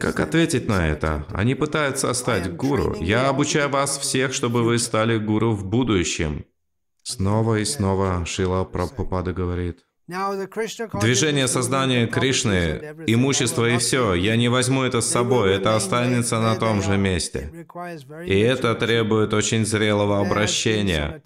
Как 0.00 0.20
ответить 0.20 0.68
на 0.68 0.88
это? 0.88 1.26
Они 1.30 1.54
пытаются 1.54 2.12
стать 2.14 2.54
гуру. 2.56 2.96
Я 3.00 3.28
обучаю 3.28 3.68
вас 3.68 3.98
всех, 3.98 4.32
чтобы 4.32 4.62
вы 4.62 4.78
стали 4.78 5.18
гуру 5.18 5.52
в 5.52 5.64
будущем. 5.64 6.44
Снова 7.02 7.58
и 7.58 7.64
снова 7.64 8.24
Шила 8.24 8.64
Прабхупада 8.64 9.32
говорит. 9.32 9.84
Движение 11.00 11.48
сознания 11.48 12.06
Кришны, 12.06 12.94
имущество 13.06 13.68
и 13.68 13.78
все, 13.78 14.14
я 14.14 14.36
не 14.36 14.48
возьму 14.48 14.82
это 14.82 15.00
с 15.00 15.08
собой, 15.08 15.54
это 15.54 15.76
останется 15.76 16.40
на 16.40 16.54
том 16.56 16.82
же 16.82 16.96
месте. 16.96 17.50
И 18.26 18.38
это 18.38 18.74
требует 18.74 19.34
очень 19.34 19.64
зрелого 19.64 20.20
обращения. 20.20 21.22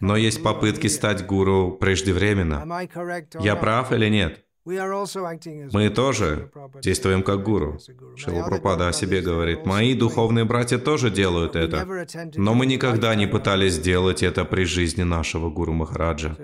Но 0.00 0.16
есть 0.16 0.42
попытки 0.42 0.86
стать 0.88 1.26
гуру 1.26 1.72
преждевременно. 1.72 2.88
Я 3.40 3.56
прав 3.56 3.92
или 3.92 4.08
нет? 4.08 4.43
Мы 4.66 5.90
тоже 5.90 6.50
действуем 6.82 7.22
как 7.22 7.42
гуру. 7.42 7.78
Шилапрапада 8.16 8.88
о 8.88 8.92
себе 8.92 9.20
говорит, 9.20 9.66
«Мои 9.66 9.94
духовные 9.94 10.46
братья 10.46 10.78
тоже 10.78 11.10
делают 11.10 11.54
это, 11.54 11.86
но 12.36 12.54
мы 12.54 12.64
никогда 12.64 13.14
не 13.14 13.26
пытались 13.26 13.74
сделать 13.74 14.22
это 14.22 14.46
при 14.46 14.64
жизни 14.64 15.02
нашего 15.02 15.50
гуру 15.50 15.74
Махараджа». 15.74 16.36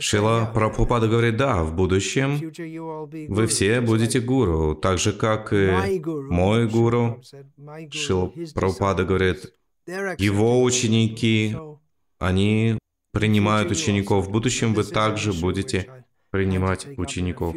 Шила 0.00 0.50
Прабхупада 0.54 1.08
говорит, 1.08 1.36
«Да, 1.36 1.62
в 1.62 1.74
будущем 1.74 2.38
вы 3.28 3.46
все 3.46 3.82
будете 3.82 4.20
гуру, 4.20 4.74
так 4.74 4.98
же, 4.98 5.12
как 5.12 5.52
и 5.52 5.70
мой 6.30 6.66
гуру». 6.66 7.20
Шила 7.90 8.32
Прабхупада 8.54 9.04
говорит, 9.04 9.52
«Его 9.86 10.62
ученики, 10.62 11.54
они 12.18 12.78
принимают 13.12 13.70
учеников. 13.70 14.26
В 14.26 14.30
будущем 14.30 14.72
вы 14.72 14.84
также 14.84 15.32
будете 15.34 16.05
принимать 16.36 16.86
учеников. 16.98 17.54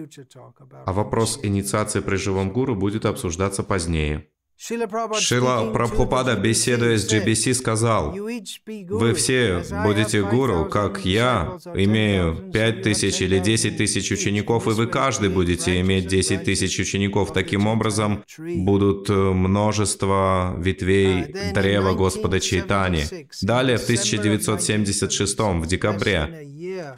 А 0.86 0.94
вопрос 0.94 1.40
инициации 1.44 2.00
при 2.00 2.16
живом 2.16 2.52
гуру 2.52 2.76
будет 2.76 3.06
обсуждаться 3.06 3.64
позднее. 3.64 4.28
Шила 4.62 5.72
Прабхупада, 5.72 6.36
беседуя 6.36 6.98
с 6.98 7.10
GBC, 7.10 7.54
сказал, 7.54 8.12
«Вы 8.12 9.14
все 9.14 9.64
будете 9.86 10.22
гуру, 10.22 10.66
как 10.66 11.06
я 11.06 11.58
имею 11.76 12.52
пять 12.52 12.82
тысяч 12.82 13.22
или 13.22 13.40
десять 13.40 13.78
тысяч 13.78 14.12
учеников, 14.12 14.68
и 14.68 14.72
вы 14.72 14.88
каждый 14.88 15.30
будете 15.30 15.80
иметь 15.80 16.08
десять 16.08 16.44
тысяч 16.44 16.78
учеников. 16.78 17.32
Таким 17.32 17.68
образом, 17.68 18.26
будут 18.38 19.10
э, 19.10 19.14
множество 19.14 20.54
ветвей 20.60 21.34
древа 21.54 21.94
Господа 21.94 22.42
Чайтани». 22.42 23.06
Далее, 23.42 23.78
в 23.78 23.84
1976, 23.84 25.40
в 25.40 25.68
декабре, 25.68 26.46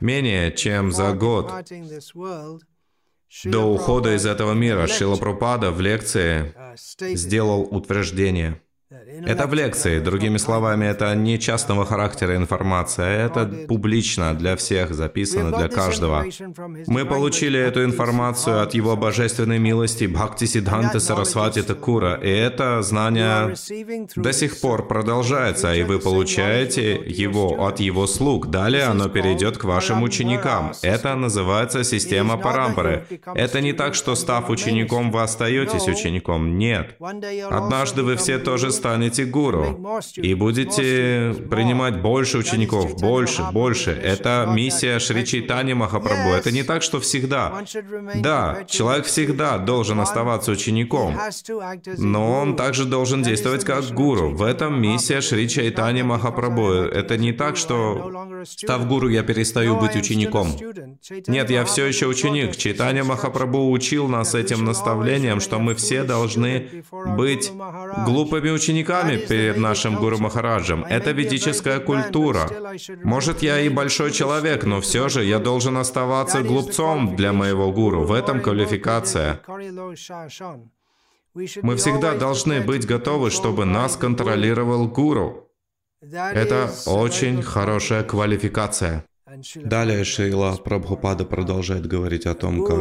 менее 0.01 0.51
чем 0.51 0.91
за 0.91 1.11
год 1.13 1.51
до 3.45 3.61
ухода 3.61 4.15
из 4.15 4.25
этого 4.25 4.53
мира 4.53 4.87
Шила 4.87 5.15
Пропада 5.15 5.71
в 5.71 5.79
лекции 5.81 6.53
сделал 7.15 7.61
утверждение. 7.61 8.61
Это 9.25 9.47
в 9.47 9.53
лекции. 9.53 9.99
Другими 9.99 10.37
словами, 10.37 10.85
это 10.85 11.15
не 11.15 11.39
частного 11.39 11.85
характера 11.85 12.35
информация, 12.35 13.25
это 13.25 13.45
публично 13.67 14.33
для 14.33 14.55
всех, 14.57 14.93
записано 14.93 15.57
для 15.57 15.69
каждого. 15.69 16.25
Мы 16.87 17.05
получили 17.05 17.57
эту 17.57 17.85
информацию 17.85 18.61
от 18.61 18.73
его 18.73 18.97
божественной 18.97 19.59
милости 19.59 20.07
Бхакти 20.07 20.45
Сиддханты 20.45 20.99
Сарасвати 20.99 21.61
Такура, 21.61 22.15
и 22.15 22.29
это 22.29 22.81
знание 22.81 23.55
до 24.15 24.33
сих 24.33 24.59
пор 24.59 24.87
продолжается, 24.87 25.73
и 25.73 25.83
вы 25.83 25.99
получаете 25.99 26.95
его 26.95 27.65
от 27.65 27.79
его 27.79 28.07
слуг. 28.07 28.47
Далее 28.47 28.83
оно 28.83 29.07
перейдет 29.07 29.57
к 29.57 29.63
вашим 29.63 30.03
ученикам. 30.03 30.73
Это 30.81 31.15
называется 31.15 31.85
система 31.85 32.37
Парампары. 32.37 33.05
Это 33.35 33.61
не 33.61 33.71
так, 33.71 33.95
что 33.95 34.15
став 34.15 34.49
учеником, 34.49 35.11
вы 35.11 35.21
остаетесь 35.21 35.87
учеником. 35.87 36.57
Нет. 36.57 36.97
Однажды 37.49 38.03
вы 38.03 38.17
все 38.17 38.37
тоже 38.37 38.71
станете 38.81 39.25
гуру 39.25 39.99
и 40.15 40.33
будете 40.33 41.35
принимать 41.51 42.01
больше 42.01 42.39
учеников, 42.39 42.99
больше, 42.99 43.43
больше. 43.53 43.91
Это 43.91 44.51
миссия 44.55 44.97
Шри 44.97 45.23
Чайтани 45.23 45.73
Махапрабху. 45.73 46.29
Это 46.29 46.51
не 46.51 46.63
так, 46.63 46.81
что 46.81 46.99
всегда. 46.99 47.63
Да, 48.15 48.63
человек 48.67 49.05
всегда 49.05 49.59
должен 49.59 49.99
оставаться 49.99 50.51
учеником, 50.51 51.15
но 51.97 52.41
он 52.41 52.55
также 52.55 52.85
должен 52.85 53.21
действовать 53.21 53.63
как 53.65 53.85
гуру. 53.91 54.31
В 54.31 54.41
этом 54.41 54.81
миссия 54.81 55.21
Шри 55.21 55.47
Чайтани 55.47 56.01
Махапрабху. 56.01 56.71
Это 56.71 57.17
не 57.17 57.33
так, 57.33 57.57
что 57.57 58.11
став 58.45 58.87
гуру, 58.87 59.09
я 59.09 59.21
перестаю 59.21 59.75
быть 59.77 59.95
учеником. 59.95 60.47
Нет, 61.27 61.51
я 61.51 61.65
все 61.65 61.85
еще 61.85 62.07
ученик. 62.07 62.55
Чайтани 62.57 63.01
Махапрабху 63.01 63.69
учил 63.71 64.07
нас 64.07 64.33
этим 64.33 64.65
наставлением, 64.65 65.39
что 65.39 65.59
мы 65.59 65.75
все 65.75 66.03
должны 66.03 66.83
быть 67.17 67.51
глупыми 68.05 68.49
учениками, 68.49 68.70
вами 68.71 69.17
перед 69.17 69.57
нашим 69.57 69.95
Гуру 69.95 70.17
Махараджем. 70.17 70.83
Это 70.83 71.11
ведическая 71.11 71.79
культура. 71.79 72.49
Может, 73.03 73.43
я 73.43 73.59
и 73.59 73.69
большой 73.69 74.11
человек, 74.11 74.63
но 74.65 74.79
все 74.81 75.09
же 75.09 75.23
я 75.23 75.39
должен 75.39 75.77
оставаться 75.77 76.41
глупцом 76.41 77.15
для 77.15 77.33
моего 77.33 77.71
гуру. 77.71 78.03
В 78.03 78.11
этом 78.13 78.41
квалификация. 78.41 79.41
Мы 81.61 81.75
всегда 81.75 82.15
должны 82.15 82.61
быть 82.61 82.85
готовы, 82.85 83.29
чтобы 83.29 83.65
нас 83.65 83.95
контролировал 83.95 84.87
гуру. 84.87 85.49
Это 86.01 86.69
очень 86.85 87.41
хорошая 87.41 88.03
квалификация. 88.03 89.05
Далее 89.55 90.03
Шейла 90.03 90.55
Прабхупада 90.55 91.23
продолжает 91.25 91.85
говорить 91.87 92.25
о 92.25 92.33
том, 92.33 92.65
как 92.65 92.79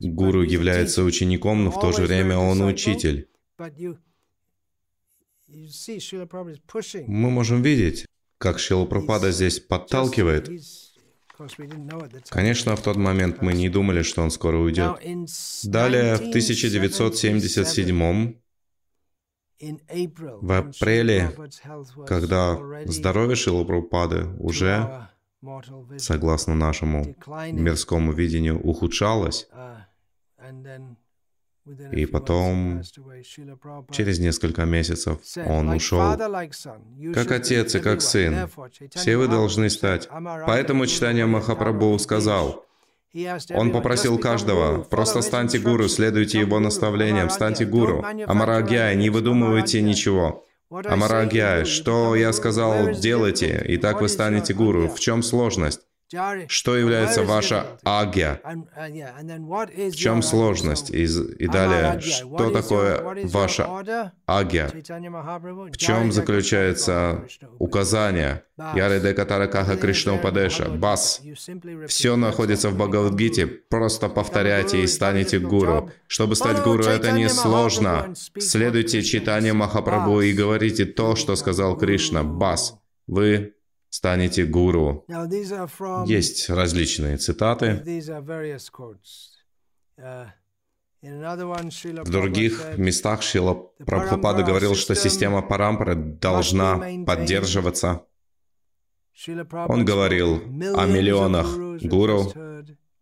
гуру 0.00 0.42
является 0.42 1.02
учеником, 1.02 1.64
но 1.64 1.70
в 1.70 1.80
то 1.80 1.92
же 1.92 2.02
время 2.02 2.38
он 2.38 2.62
учитель. 2.62 3.28
Мы 7.06 7.30
можем 7.30 7.62
видеть, 7.62 8.06
как 8.38 8.58
Шила 8.58 8.86
Пропада 8.86 9.30
здесь 9.32 9.60
подталкивает. 9.60 10.50
Конечно, 12.28 12.76
в 12.76 12.82
тот 12.82 12.96
момент 12.96 13.42
мы 13.42 13.54
не 13.54 13.68
думали, 13.68 14.02
что 14.02 14.22
он 14.22 14.30
скоро 14.30 14.58
уйдет. 14.58 14.98
Далее, 15.64 16.16
в 16.16 16.20
1977 16.20 18.34
в 19.60 20.52
апреле, 20.52 21.30
когда 22.06 22.58
здоровье 22.86 23.36
Шила 23.36 23.64
Прабхупады 23.64 24.26
уже, 24.38 25.08
согласно 25.98 26.54
нашему 26.54 27.14
мирскому 27.52 28.12
видению, 28.12 28.60
ухудшалось, 28.60 29.48
и 31.92 32.06
потом, 32.06 32.82
через 33.90 34.18
несколько 34.18 34.64
месяцев, 34.64 35.18
он 35.46 35.68
ушел. 35.70 36.16
Как 37.14 37.30
отец 37.30 37.74
и 37.74 37.80
как 37.80 38.02
сын. 38.02 38.48
Все 38.94 39.16
вы 39.16 39.28
должны 39.28 39.70
стать. 39.70 40.08
Поэтому 40.46 40.86
читание 40.86 41.26
Махапрабху 41.26 41.98
сказал, 41.98 42.64
он 43.50 43.72
попросил 43.72 44.18
каждого, 44.18 44.82
просто 44.82 45.20
станьте 45.20 45.58
гуру, 45.58 45.88
следуйте 45.88 46.38
его 46.38 46.60
наставлениям, 46.60 47.28
станьте 47.28 47.64
гуру. 47.64 48.04
Амарагьяй, 48.26 48.96
не 48.96 49.10
выдумывайте 49.10 49.82
ничего. 49.82 50.44
Амарагьяй, 50.70 51.64
что 51.64 52.14
я 52.14 52.32
сказал, 52.32 52.92
делайте, 52.92 53.64
и 53.66 53.76
так 53.76 54.00
вы 54.00 54.08
станете 54.08 54.54
гуру. 54.54 54.88
В 54.88 55.00
чем 55.00 55.22
сложность? 55.22 55.80
Что 56.48 56.76
является 56.76 57.22
ваша 57.22 57.78
агья? 57.84 58.40
В 58.44 59.94
чем 59.94 60.22
сложность? 60.22 60.90
И, 60.90 61.04
и 61.04 61.46
далее, 61.46 62.00
что 62.00 62.50
такое 62.50 63.00
ваша 63.28 64.12
агья? 64.26 64.68
В 64.68 65.76
чем 65.76 66.10
заключается 66.10 67.24
указание? 67.58 68.42
Яреде 68.74 69.14
Катаракаха 69.14 69.76
Кришна 69.76 70.14
Упадеша, 70.14 70.68
бас. 70.68 71.22
Все 71.86 72.16
находится 72.16 72.70
в 72.70 72.76
Бхагавадгите. 72.76 73.46
Просто 73.46 74.08
повторяйте 74.08 74.82
и 74.82 74.86
станете 74.86 75.38
гуру. 75.38 75.90
Чтобы 76.08 76.34
стать 76.34 76.62
гуру, 76.62 76.84
это 76.84 77.12
не 77.12 77.28
сложно. 77.28 78.12
Следуйте 78.38 79.02
читанию 79.02 79.54
Махапрабху 79.54 80.20
и 80.20 80.32
говорите 80.32 80.84
то, 80.86 81.14
что 81.14 81.36
сказал 81.36 81.76
Кришна. 81.78 82.24
Бас. 82.24 82.74
Вы 83.06 83.54
станете 83.90 84.46
гуру. 84.46 85.04
Есть 86.06 86.48
различные 86.48 87.18
цитаты. 87.18 87.82
Uh, 89.98 90.26
В 91.02 92.10
других 92.10 92.78
местах 92.78 93.22
Шила 93.22 93.54
Прабхупада 93.84 94.42
говорил, 94.42 94.74
что 94.74 94.94
система 94.94 95.42
Парампары 95.42 95.94
должна 95.94 96.80
поддерживаться. 97.06 98.06
Он 99.68 99.84
говорил 99.84 100.36
о 100.76 100.86
миллионах 100.86 101.46
гуру, 101.82 102.32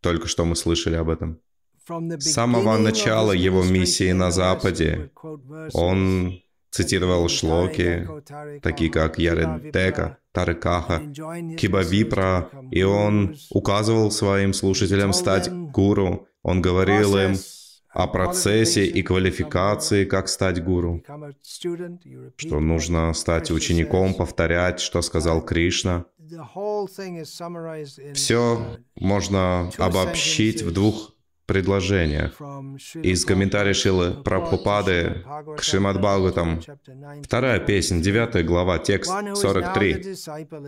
только 0.01 0.27
что 0.27 0.45
мы 0.45 0.57
слышали 0.57 0.97
об 0.97 1.11
этом. 1.11 1.41
С 1.89 2.33
самого 2.33 2.77
начала 2.77 3.33
его 3.33 3.63
миссии 3.63 4.13
на 4.13 4.31
Западе 4.31 5.11
он 5.73 6.43
цитировал 6.71 7.29
шлоки, 7.29 8.07
такие 8.63 8.91
как 8.91 9.19
Яредека, 9.19 10.19
Тарыкаха, 10.39 11.03
Кибавипра, 11.59 12.49
и 12.71 12.85
он 12.85 13.37
указывал 13.51 14.13
своим 14.13 14.53
слушателям 14.53 15.13
стать 15.13 15.51
гуру. 15.51 16.29
Он 16.45 16.63
говорил 16.63 17.19
им 17.19 17.35
о 17.91 18.07
процессе 18.07 18.87
и 18.87 19.03
квалификации, 19.03 20.05
как 20.05 20.29
стать 20.29 20.63
гуру, 20.63 21.03
что 22.37 22.61
нужно 22.61 23.13
стать 23.15 23.51
учеником, 23.51 24.15
повторять, 24.15 24.79
что 24.79 25.03
сказал 25.03 25.45
Кришна. 25.45 26.05
Все 28.15 28.79
можно 28.95 29.71
обобщить 29.77 30.63
в 30.63 30.73
двух 30.73 31.15
предложениях. 31.49 32.41
Из 33.03 33.25
комментария 33.25 33.73
Шилы 33.73 34.23
Прабхупады 34.23 35.25
к 35.57 35.63
Шримад 35.63 35.99
Бхагаватам, 35.99 36.61
вторая 37.25 37.59
песня, 37.59 38.01
девятая 38.01 38.45
глава, 38.45 38.79
текст 38.79 39.11
43. 39.35 40.15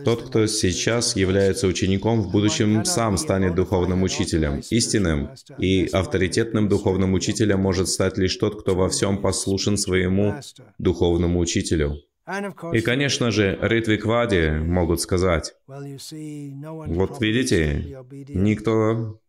«Тот, 0.03 0.23
кто 0.27 0.47
сейчас 0.47 1.15
является 1.15 1.67
учеником, 1.67 2.21
в 2.21 2.31
будущем 2.31 2.83
сам 2.83 3.17
станет 3.17 3.55
духовным 3.55 4.03
учителем. 4.03 4.61
Истинным 4.71 5.29
и 5.59 5.87
авторитетным 5.93 6.67
духовным 6.67 7.13
учителем 7.13 7.59
может 7.59 7.87
стать 7.87 8.17
лишь 8.17 8.35
тот, 8.35 8.59
кто 8.61 8.75
во 8.75 8.89
всем 8.89 9.21
послушен 9.21 9.77
своему 9.77 10.35
духовному 10.79 11.39
учителю». 11.39 11.97
И, 12.73 12.81
конечно 12.81 13.29
же, 13.31 13.57
Ритвиквади 13.61 14.51
могут 14.61 15.01
сказать, 15.01 15.53
вот 15.67 17.21
видите, 17.21 17.97
никто 18.29 19.19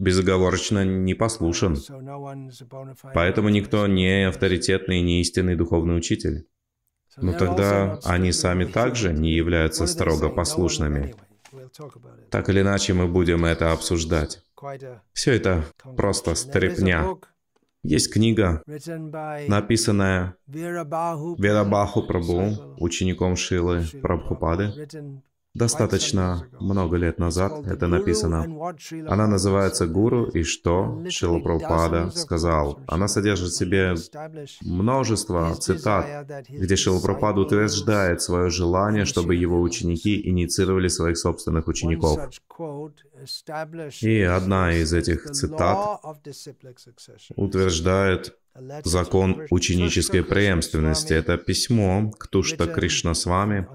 безоговорочно 0.00 0.84
не 0.84 1.14
послушен. 1.14 1.76
Поэтому 3.14 3.50
никто 3.50 3.86
не 3.86 4.28
авторитетный, 4.28 5.02
не 5.02 5.20
истинный 5.20 5.54
духовный 5.54 5.96
учитель. 5.96 6.46
Но 7.16 7.32
тогда 7.32 8.00
они 8.04 8.32
сами 8.32 8.64
также 8.64 9.12
не 9.12 9.32
являются 9.32 9.86
строго 9.86 10.30
послушными. 10.30 11.14
Так 12.30 12.48
или 12.48 12.60
иначе, 12.62 12.94
мы 12.94 13.06
будем 13.06 13.44
это 13.44 13.72
обсуждать. 13.72 14.42
Все 15.12 15.32
это 15.32 15.64
просто 15.96 16.34
стрепня. 16.34 17.16
Есть 17.82 18.12
книга, 18.12 18.62
написанная 19.48 20.36
Верабаху 20.46 22.02
Прабу, 22.02 22.76
учеником 22.78 23.36
Шилы 23.36 23.84
Прабхупады, 24.02 24.86
Достаточно 25.54 26.46
много 26.60 26.96
лет 26.96 27.18
назад 27.18 27.66
это 27.66 27.88
написано. 27.88 28.46
Она 29.08 29.26
называется 29.26 29.86
«Гуру» 29.86 30.26
и 30.26 30.44
что 30.44 31.02
Шила 31.08 31.40
Прабхупада 31.40 32.10
сказал. 32.12 32.78
Она 32.86 33.08
содержит 33.08 33.50
в 33.50 33.56
себе 33.56 33.94
множество 34.62 35.56
цитат, 35.56 36.28
где 36.48 36.76
Шила 36.76 37.00
Прабхупада 37.00 37.40
утверждает 37.40 38.22
свое 38.22 38.48
желание, 38.50 39.04
чтобы 39.04 39.34
его 39.34 39.60
ученики 39.60 40.28
инициировали 40.28 40.86
своих 40.86 41.18
собственных 41.18 41.66
учеников. 41.66 42.20
И 44.02 44.20
одна 44.22 44.72
из 44.74 44.92
этих 44.92 45.30
цитат 45.32 46.00
утверждает 47.34 48.36
закон 48.84 49.46
ученической 49.50 50.22
преемственности. 50.22 51.12
Это 51.12 51.36
письмо 51.36 52.10
к 52.10 52.26
Тушта 52.28 52.66
Кришна 52.66 53.14
с 53.14 53.26
вами, 53.26 53.66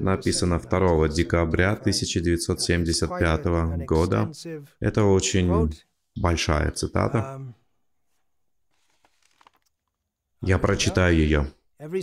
написано 0.00 0.58
2 0.58 1.08
декабря 1.08 1.72
1975 1.72 3.44
года. 3.86 4.30
Это 4.80 5.04
очень 5.04 5.72
большая 6.16 6.70
цитата. 6.72 7.54
Я 10.42 10.58
прочитаю 10.58 11.16
ее. 11.16 11.52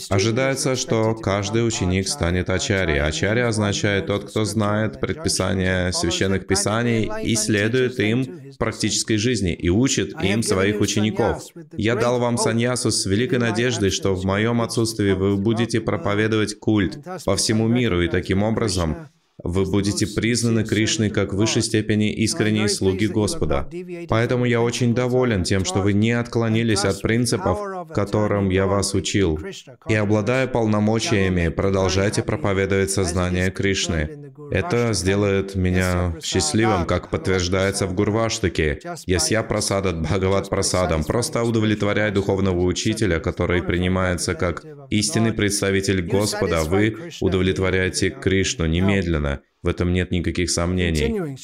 Ожидается, 0.10 0.76
что 0.76 1.14
каждый 1.14 1.66
ученик 1.68 2.08
станет 2.08 2.50
ачари. 2.50 2.98
Ачари 2.98 3.42
означает 3.42 4.08
тот, 4.08 4.28
кто 4.28 4.44
знает 4.44 5.00
предписания 5.00 5.92
священных 5.92 6.48
писаний 6.48 7.12
и 7.24 7.36
следует 7.36 8.00
им 8.00 8.24
в 8.24 8.58
практической 8.58 9.18
жизни 9.18 9.54
и 9.54 9.70
учит 9.70 10.14
им 10.24 10.42
своих 10.42 10.82
учеников. 10.82 11.44
Я 11.74 11.96
дал 11.96 12.20
вам 12.20 12.40
саньясу 12.40 12.90
с 12.90 13.06
великой 13.06 13.38
надеждой, 13.38 13.92
что 13.92 14.16
в 14.16 14.26
моем 14.26 14.62
отсутствии 14.62 15.12
вы 15.12 15.38
будете 15.38 15.80
проповедовать 15.80 16.58
культ 16.58 16.98
по 17.24 17.36
всему 17.36 17.68
миру 17.68 18.02
и 18.02 18.08
таким 18.08 18.42
образом 18.42 19.10
вы 19.44 19.66
будете 19.66 20.08
признаны 20.08 20.64
Кришной 20.64 21.10
как 21.10 21.34
в 21.34 21.38
высшей 21.38 21.62
степени 21.62 22.12
искренние 22.12 22.68
слуги 22.68 23.06
Господа. 23.06 23.70
Поэтому 24.10 24.46
я 24.46 24.62
очень 24.62 24.96
доволен 24.96 25.44
тем, 25.44 25.64
что 25.64 25.82
вы 25.82 25.94
не 25.94 26.12
отклонились 26.12 26.84
от 26.84 27.02
принципов, 27.02 27.60
которым 27.94 28.50
я 28.50 28.66
вас 28.66 28.96
учил, 28.96 29.40
и, 29.88 29.94
обладая 29.94 30.48
полномочиями, 30.48 31.50
продолжайте 31.50 32.24
проповедовать 32.24 32.90
сознание 32.90 33.52
Кришны. 33.52 34.32
Это 34.50 34.94
сделает 34.94 35.56
меня 35.56 36.16
счастливым, 36.24 36.86
как 36.86 37.10
подтверждается 37.10 37.86
в 37.86 37.94
Гурваштаке. 37.94 38.80
Ясья 39.06 39.44
просадат 39.44 40.02
Бхагават 40.02 40.50
просадом. 40.50 41.04
Просто 41.04 41.44
удовлетворяй 41.44 42.12
духовного 42.12 42.62
учителя, 42.62 43.20
который 43.20 43.62
принимается 43.62 44.36
как 44.36 44.64
истинный 44.90 45.34
представитель 45.34 46.02
Господа. 46.02 46.64
Вы 46.64 46.96
удовлетворяете 47.20 48.10
Кришну 48.10 48.66
немедленно 48.66 49.27
истина. 49.28 49.42
В 49.64 49.68
этом 49.68 49.92
нет 49.92 50.12
никаких 50.12 50.50
сомнений. 50.50 51.38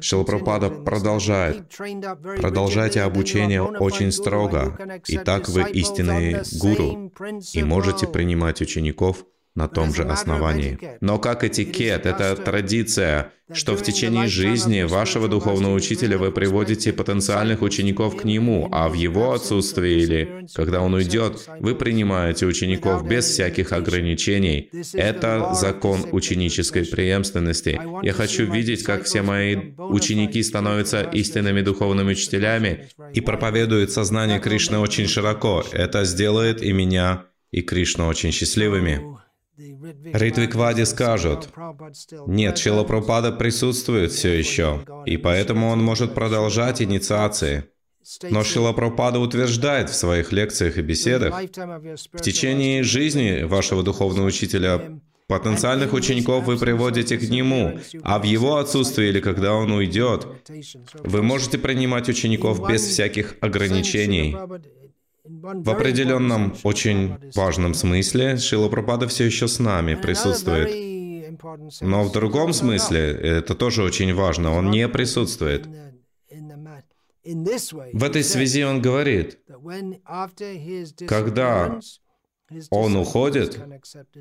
Шилапрапада 0.00 0.70
продолжает. 0.70 1.68
Продолжайте 2.40 3.02
обучение 3.02 3.62
очень 3.62 4.12
строго. 4.12 4.76
И 5.06 5.18
так 5.18 5.48
вы 5.48 5.70
истинные 5.70 6.42
гуру 6.60 7.12
и 7.54 7.62
можете 7.62 8.06
принимать 8.06 8.60
учеников 8.60 9.24
на 9.54 9.68
том 9.68 9.94
же 9.94 10.04
основании. 10.04 10.78
Но 11.00 11.18
как 11.18 11.44
этикет, 11.44 12.06
это 12.06 12.36
традиция, 12.36 13.32
что 13.52 13.76
в 13.76 13.82
течение 13.82 14.28
жизни 14.28 14.82
вашего 14.82 15.26
духовного 15.26 15.74
учителя 15.74 16.18
вы 16.18 16.30
приводите 16.30 16.92
потенциальных 16.92 17.62
учеников 17.62 18.16
к 18.16 18.24
нему, 18.24 18.68
а 18.70 18.88
в 18.88 18.94
его 18.94 19.32
отсутствии 19.32 20.02
или 20.02 20.46
когда 20.54 20.80
он 20.80 20.94
уйдет, 20.94 21.48
вы 21.58 21.74
принимаете 21.74 22.46
учеников 22.46 23.06
без 23.06 23.24
всяких 23.26 23.72
ограничений. 23.72 24.70
Это 24.92 25.54
закон 25.54 26.06
ученической 26.12 26.86
преемственности. 26.86 27.80
Я 28.02 28.12
хочу 28.12 28.50
видеть, 28.50 28.84
как 28.84 29.04
все 29.04 29.22
мои 29.22 29.56
ученики 29.78 30.42
становятся 30.42 31.02
истинными 31.02 31.62
духовными 31.62 32.12
учителями 32.12 32.88
и 33.14 33.20
проповедуют 33.20 33.90
сознание 33.90 34.38
Кришны 34.38 34.78
очень 34.78 35.08
широко. 35.08 35.64
Это 35.72 36.04
сделает 36.04 36.62
и 36.62 36.72
меня, 36.72 37.26
и 37.50 37.62
Кришну 37.62 38.06
очень 38.06 38.30
счастливыми. 38.30 39.19
Ритвиквади 40.12 40.84
скажут, 40.84 41.50
нет, 42.26 42.58
Шила 42.58 42.84
Пропада 42.84 43.32
присутствует 43.32 44.12
все 44.12 44.38
еще, 44.38 44.84
и 45.04 45.16
поэтому 45.16 45.68
он 45.68 45.82
может 45.82 46.14
продолжать 46.14 46.80
инициации. 46.80 47.64
Но 48.30 48.42
Шила 48.42 48.72
Пропада 48.72 49.18
утверждает 49.18 49.90
в 49.90 49.94
своих 49.94 50.32
лекциях 50.32 50.78
и 50.78 50.82
беседах, 50.82 51.34
в 51.34 52.20
течение 52.22 52.82
жизни 52.82 53.42
вашего 53.42 53.82
духовного 53.82 54.26
учителя 54.26 55.00
потенциальных 55.28 55.92
учеников 55.92 56.44
вы 56.46 56.56
приводите 56.56 57.18
к 57.18 57.28
нему, 57.28 57.78
а 58.02 58.18
в 58.18 58.24
его 58.24 58.56
отсутствии 58.56 59.08
или 59.08 59.20
когда 59.20 59.52
он 59.54 59.70
уйдет, 59.70 60.26
вы 61.04 61.22
можете 61.22 61.58
принимать 61.58 62.08
учеников 62.08 62.66
без 62.66 62.82
всяких 62.82 63.36
ограничений. 63.40 64.36
В 65.30 65.70
определенном, 65.70 66.56
очень 66.64 67.16
важном 67.34 67.74
смысле 67.74 68.36
Шила 68.36 68.68
Пропада 68.68 69.06
все 69.06 69.26
еще 69.26 69.46
с 69.46 69.60
нами 69.60 69.94
присутствует. 69.94 70.68
Но 71.80 72.02
в 72.02 72.10
другом 72.10 72.52
смысле, 72.52 73.12
это 73.12 73.54
тоже 73.54 73.84
очень 73.84 74.12
важно, 74.12 74.52
он 74.52 74.70
не 74.70 74.88
присутствует. 74.88 75.68
В 77.22 78.02
этой 78.02 78.24
связи 78.24 78.64
он 78.64 78.82
говорит, 78.82 79.38
когда 81.06 81.78
он 82.70 82.96
уходит, 82.96 83.60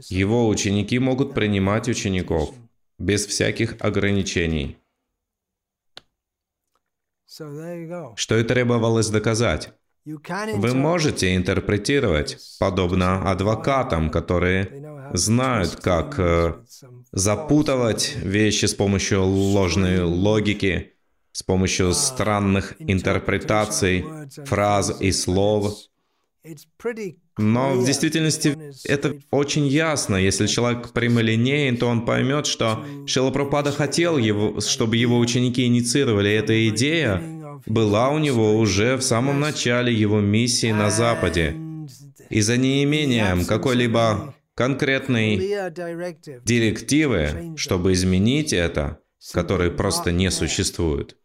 его 0.10 0.47
ученики 0.47 0.99
могут 0.99 1.34
принимать 1.34 1.89
учеников 1.89 2.53
без 2.99 3.26
всяких 3.26 3.78
ограничений. 3.80 4.78
Что 7.26 8.38
и 8.38 8.43
требовалось 8.43 9.10
доказать. 9.10 9.74
Вы 10.06 10.74
можете 10.74 11.36
интерпретировать, 11.36 12.38
подобно 12.60 13.30
адвокатам, 13.30 14.10
которые 14.10 15.12
знают, 15.14 15.76
как 15.78 16.16
э, 16.18 16.56
запутывать 17.12 18.16
вещи 18.16 18.66
с 18.66 18.74
помощью 18.74 19.24
ложной 19.24 20.02
логики, 20.02 20.93
с 21.32 21.43
помощью 21.43 21.93
странных 21.93 22.76
интерпретаций, 22.80 24.06
фраз 24.45 24.95
и 25.00 25.12
слов. 25.12 25.74
Но 27.38 27.74
в 27.74 27.86
действительности 27.86 28.58
это 28.86 29.18
очень 29.32 29.68
ясно. 29.68 30.16
Если 30.16 30.47
человек 30.47 30.91
прямолинеен, 30.91 31.78
то 31.78 31.88
он 31.88 32.06
поймет, 32.06 32.47
что 32.47 32.86
Шилапрапада 33.06 33.72
хотел, 33.72 34.18
его, 34.18 34.60
чтобы 34.62 34.97
его 34.97 35.20
ученики 35.20 35.66
инициировали 35.66 36.32
эта 36.32 36.68
идея, 36.70 37.22
была 37.66 38.10
у 38.10 38.18
него 38.18 38.57
уже 38.57 38.95
в 38.95 39.01
самом 39.01 39.39
начале 39.39 39.93
его 39.93 40.20
миссии 40.20 40.72
на 40.72 40.89
Западе. 40.89 41.55
И 42.30 42.41
за 42.41 42.57
неимением 42.57 43.45
какой-либо 43.45 44.36
конкретной 44.53 45.38
директивы, 46.43 47.53
чтобы 47.57 47.93
изменить 47.93 48.53
это, 48.53 48.99
которой 49.32 49.72
просто 49.72 50.12
не 50.12 50.30
существует, 50.32 51.18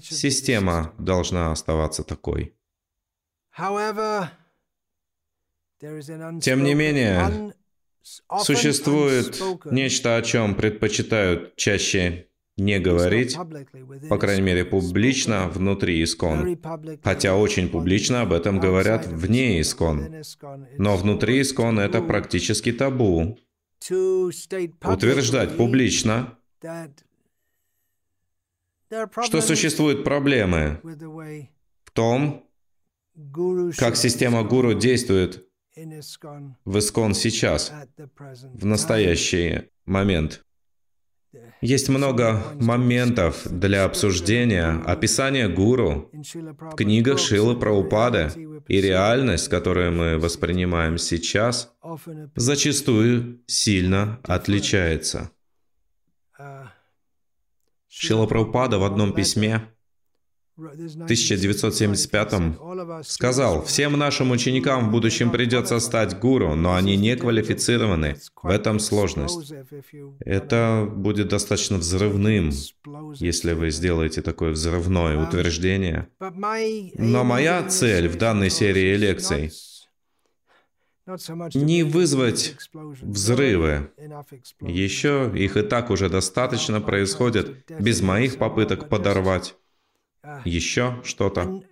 система 0.00 0.94
должна 0.98 1.52
оставаться 1.52 2.02
такой. 2.02 2.54
Тем 5.80 6.62
не 6.62 6.74
менее, 6.74 7.54
существует 8.42 9.42
нечто, 9.64 10.16
о 10.16 10.22
чем 10.22 10.54
предпочитают 10.54 11.56
чаще 11.56 12.29
не 12.60 12.78
говорить, 12.78 13.36
по 14.08 14.18
крайней 14.18 14.42
мере 14.42 14.64
публично, 14.64 15.48
внутри 15.48 16.02
Искон. 16.02 16.58
Хотя 17.02 17.36
очень 17.36 17.68
публично 17.68 18.22
об 18.22 18.32
этом 18.32 18.60
говорят 18.60 19.06
вне 19.06 19.60
Искон. 19.60 20.22
Но 20.78 20.96
внутри 20.96 21.40
Искон 21.40 21.80
это 21.80 22.02
практически 22.02 22.72
табу. 22.72 23.38
Утверждать 24.84 25.56
публично, 25.56 26.38
что 29.22 29.40
существуют 29.40 30.04
проблемы 30.04 30.80
в 31.84 31.90
том, 31.92 32.46
как 33.78 33.96
система 33.96 34.44
гуру 34.44 34.74
действует 34.74 35.46
в 35.74 36.78
Искон 36.78 37.14
сейчас, 37.14 37.72
в 37.96 38.66
настоящий 38.66 39.70
момент. 39.86 40.44
Есть 41.60 41.88
много 41.88 42.42
моментов 42.60 43.46
для 43.48 43.84
обсуждения, 43.84 44.82
описания 44.84 45.48
гуру 45.48 46.10
в 46.12 46.74
книгах 46.74 47.18
Шилы 47.18 47.56
Праупады, 47.56 48.30
и 48.66 48.80
реальность, 48.80 49.48
которую 49.48 49.92
мы 49.92 50.18
воспринимаем 50.18 50.98
сейчас, 50.98 51.72
зачастую 52.34 53.42
сильно 53.46 54.18
отличается. 54.24 55.30
Шила 57.88 58.26
Праупада 58.26 58.78
в 58.78 58.84
одном 58.84 59.12
письме 59.12 59.68
1975 60.66 63.06
сказал, 63.06 63.64
«Всем 63.64 63.98
нашим 63.98 64.30
ученикам 64.30 64.88
в 64.88 64.90
будущем 64.90 65.30
придется 65.30 65.78
стать 65.80 66.18
гуру, 66.18 66.54
но 66.54 66.74
они 66.74 66.96
не 66.96 67.16
квалифицированы. 67.16 68.16
В 68.42 68.48
этом 68.48 68.78
сложность. 68.78 69.52
Это 70.20 70.88
будет 70.90 71.28
достаточно 71.28 71.78
взрывным, 71.78 72.52
если 73.14 73.52
вы 73.52 73.70
сделаете 73.70 74.22
такое 74.22 74.52
взрывное 74.52 75.22
утверждение. 75.22 76.08
Но 76.18 77.24
моя 77.24 77.62
цель 77.68 78.08
в 78.08 78.16
данной 78.16 78.50
серии 78.50 78.96
лекций 78.96 79.52
не 81.54 81.82
вызвать 81.82 82.56
взрывы. 82.72 83.90
Еще 84.60 85.30
их 85.34 85.56
и 85.56 85.62
так 85.62 85.90
уже 85.90 86.08
достаточно 86.08 86.80
происходит 86.80 87.64
без 87.80 88.00
моих 88.00 88.36
попыток 88.36 88.88
подорвать 88.88 89.56
еще 90.44 91.00
что-то. 91.04 91.62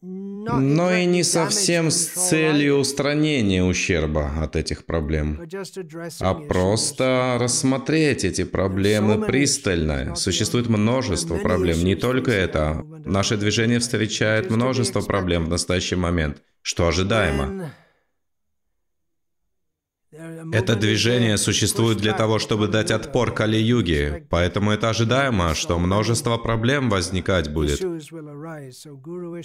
но 0.00 0.92
и 0.92 1.04
не 1.04 1.22
совсем 1.22 1.90
с 1.92 2.06
целью 2.06 2.78
устранения 2.78 3.62
ущерба 3.62 4.32
от 4.42 4.56
этих 4.56 4.84
проблем, 4.84 5.40
а 6.20 6.34
просто 6.34 7.36
рассмотреть 7.40 8.24
эти 8.24 8.42
проблемы 8.42 9.24
пристально. 9.24 10.16
Существует 10.16 10.68
множество 10.68 11.38
проблем, 11.38 11.84
не 11.84 11.94
только 11.94 12.32
это. 12.32 12.84
Наше 13.04 13.36
движение 13.36 13.78
встречает 13.78 14.50
множество 14.50 15.02
проблем 15.02 15.44
в 15.44 15.48
настоящий 15.48 15.96
момент, 15.96 16.42
что 16.62 16.88
ожидаемо. 16.88 17.72
Это 20.12 20.76
движение 20.76 21.38
существует 21.38 21.98
для 21.98 22.12
того, 22.12 22.38
чтобы 22.38 22.68
дать 22.68 22.90
отпор 22.90 23.32
Кали-юге, 23.32 24.26
поэтому 24.28 24.70
это 24.70 24.90
ожидаемо, 24.90 25.54
что 25.54 25.78
множество 25.78 26.36
проблем 26.36 26.90
возникать 26.90 27.50
будет. 27.50 27.80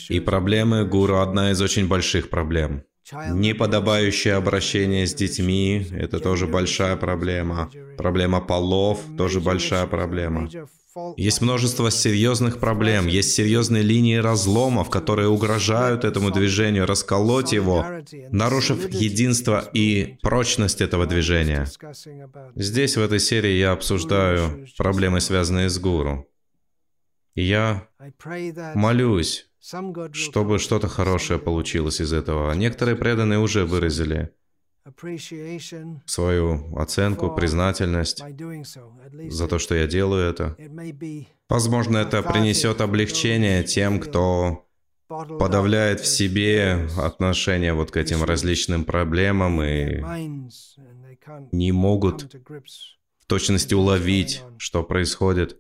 И 0.10 0.20
проблемы 0.20 0.86
гуру— 0.86 1.18
одна 1.20 1.52
из 1.52 1.62
очень 1.62 1.88
больших 1.88 2.30
проблем. 2.30 2.84
Неподобающее 3.30 4.34
обращение 4.34 5.08
с 5.08 5.14
детьми— 5.14 5.88
это 5.92 6.20
тоже 6.20 6.48
большая 6.48 6.98
проблема. 6.98 7.72
Проблема 7.98 8.42
полов— 8.42 9.00
тоже 9.18 9.40
большая 9.40 9.88
проблема. 9.88 10.50
Есть 11.18 11.42
множество 11.42 11.92
серьезных 11.92 12.60
проблем, 12.60 13.08
есть 13.08 13.34
серьезные 13.34 13.84
линии 13.84 14.18
разломов, 14.18 14.90
которые 14.90 15.28
угрожают 15.28 16.04
этому 16.04 16.32
движению 16.32 16.86
расколоть 16.86 17.54
его, 17.54 17.86
нарушив 18.32 18.90
единство 18.90 19.70
и 19.74 20.18
прочность 20.22 20.82
этого 20.82 21.06
движения. 21.06 21.68
Здесь, 22.56 22.98
в 22.98 23.02
этой 23.02 23.20
серии, 23.20 23.58
я 23.58 23.72
обсуждаю 23.72 24.68
проблемы, 24.78 25.22
связанные 25.22 25.70
с 25.70 25.80
гуру. 25.80 26.28
И 27.36 27.44
я 27.44 27.88
молюсь, 28.74 29.48
чтобы 30.14 30.60
что-то 30.60 30.88
хорошее 30.88 31.40
получилось 31.40 32.02
из 32.02 32.14
этого. 32.14 32.52
Некоторые 32.54 32.96
преданные 32.96 33.40
уже 33.40 33.66
выразили 33.66 34.32
свою 36.06 36.76
оценку, 36.78 37.36
признательность 37.36 38.24
за 39.30 39.48
то, 39.48 39.60
что 39.60 39.76
я 39.76 39.88
делаю 39.88 40.30
это. 40.30 40.56
Возможно, 41.50 41.98
это 41.98 42.24
принесет 42.24 42.82
облегчение 42.82 43.64
тем, 43.64 44.00
кто 44.00 44.68
подавляет 45.08 46.02
в 46.02 46.08
себе 46.08 46.88
отношение 46.98 47.74
вот 47.74 47.92
к 47.92 47.98
этим 47.98 48.24
различным 48.24 48.84
проблемам 48.84 49.62
и 49.62 50.02
не 51.52 51.72
могут 51.72 52.34
в 52.34 53.26
точности 53.28 53.74
уловить, 53.74 54.44
что 54.58 54.84
происходит. 54.84 55.60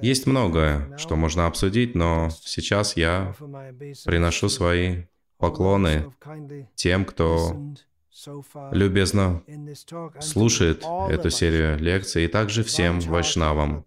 Есть 0.00 0.26
многое, 0.26 0.96
что 0.98 1.16
можно 1.16 1.46
обсудить, 1.46 1.94
но 1.94 2.28
сейчас 2.42 2.96
я 2.96 3.34
приношу 4.04 4.48
свои 4.48 5.04
поклоны 5.42 5.94
тем, 6.76 7.04
кто 7.04 7.26
любезно 8.70 9.42
слушает 10.20 10.84
эту 11.16 11.30
серию 11.30 11.78
лекций, 11.78 12.24
и 12.24 12.28
также 12.28 12.62
всем 12.62 13.00
вайшнавам. 13.00 13.84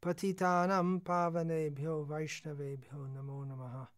Патитанам 0.00 1.00
паванебхьо 1.00 2.04
вайшнавебхьо 2.04 3.02
намо 3.14 3.44
намаха. 3.44 3.88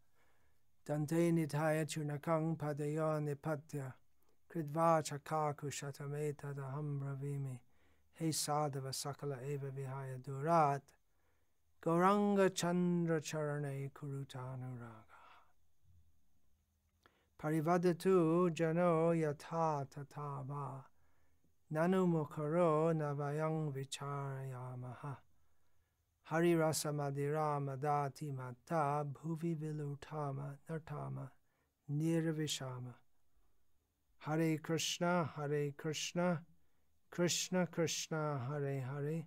Данте 0.86 1.30
нитая 1.32 1.84
чунакам 1.86 2.56
падайо 2.56 3.20
нипатя. 3.20 3.94
Кридва 4.48 5.02
чакаку 5.02 5.70
шатаметадахам 5.70 7.00
бравими. 7.00 7.60
Хей 8.18 8.32
садава 8.32 8.92
сакала 8.92 9.38
эва 9.52 9.70
вихая 9.76 10.16
дурат. 10.24 10.84
Gauranga 11.80 12.52
Chandra 12.52 13.20
Charane 13.20 13.90
Kurutanuraga. 13.92 15.06
Parivadatu 17.40 18.50
Jano 18.50 19.14
Yatha 19.14 19.86
Tatava 19.88 20.84
Nanu 21.72 22.04
Mukaro 22.08 22.92
Navayang 22.92 23.72
Vicharayamaha. 23.72 25.16
Hari 26.24 26.56
Rasa 26.56 26.88
Madira 26.88 27.60
Madati 27.62 28.34
Mata 28.34 29.06
Bhuvi 29.06 29.56
Vilutama 29.56 30.56
Nartama 30.68 31.30
Nirvishama. 31.92 32.94
Hare 34.18 34.58
Krishna, 34.58 35.30
Hare 35.36 35.72
Krishna, 35.76 36.42
Krishna 37.08 37.68
Krishna, 37.68 38.40
Hare 38.48 38.80
Hare. 38.80 39.26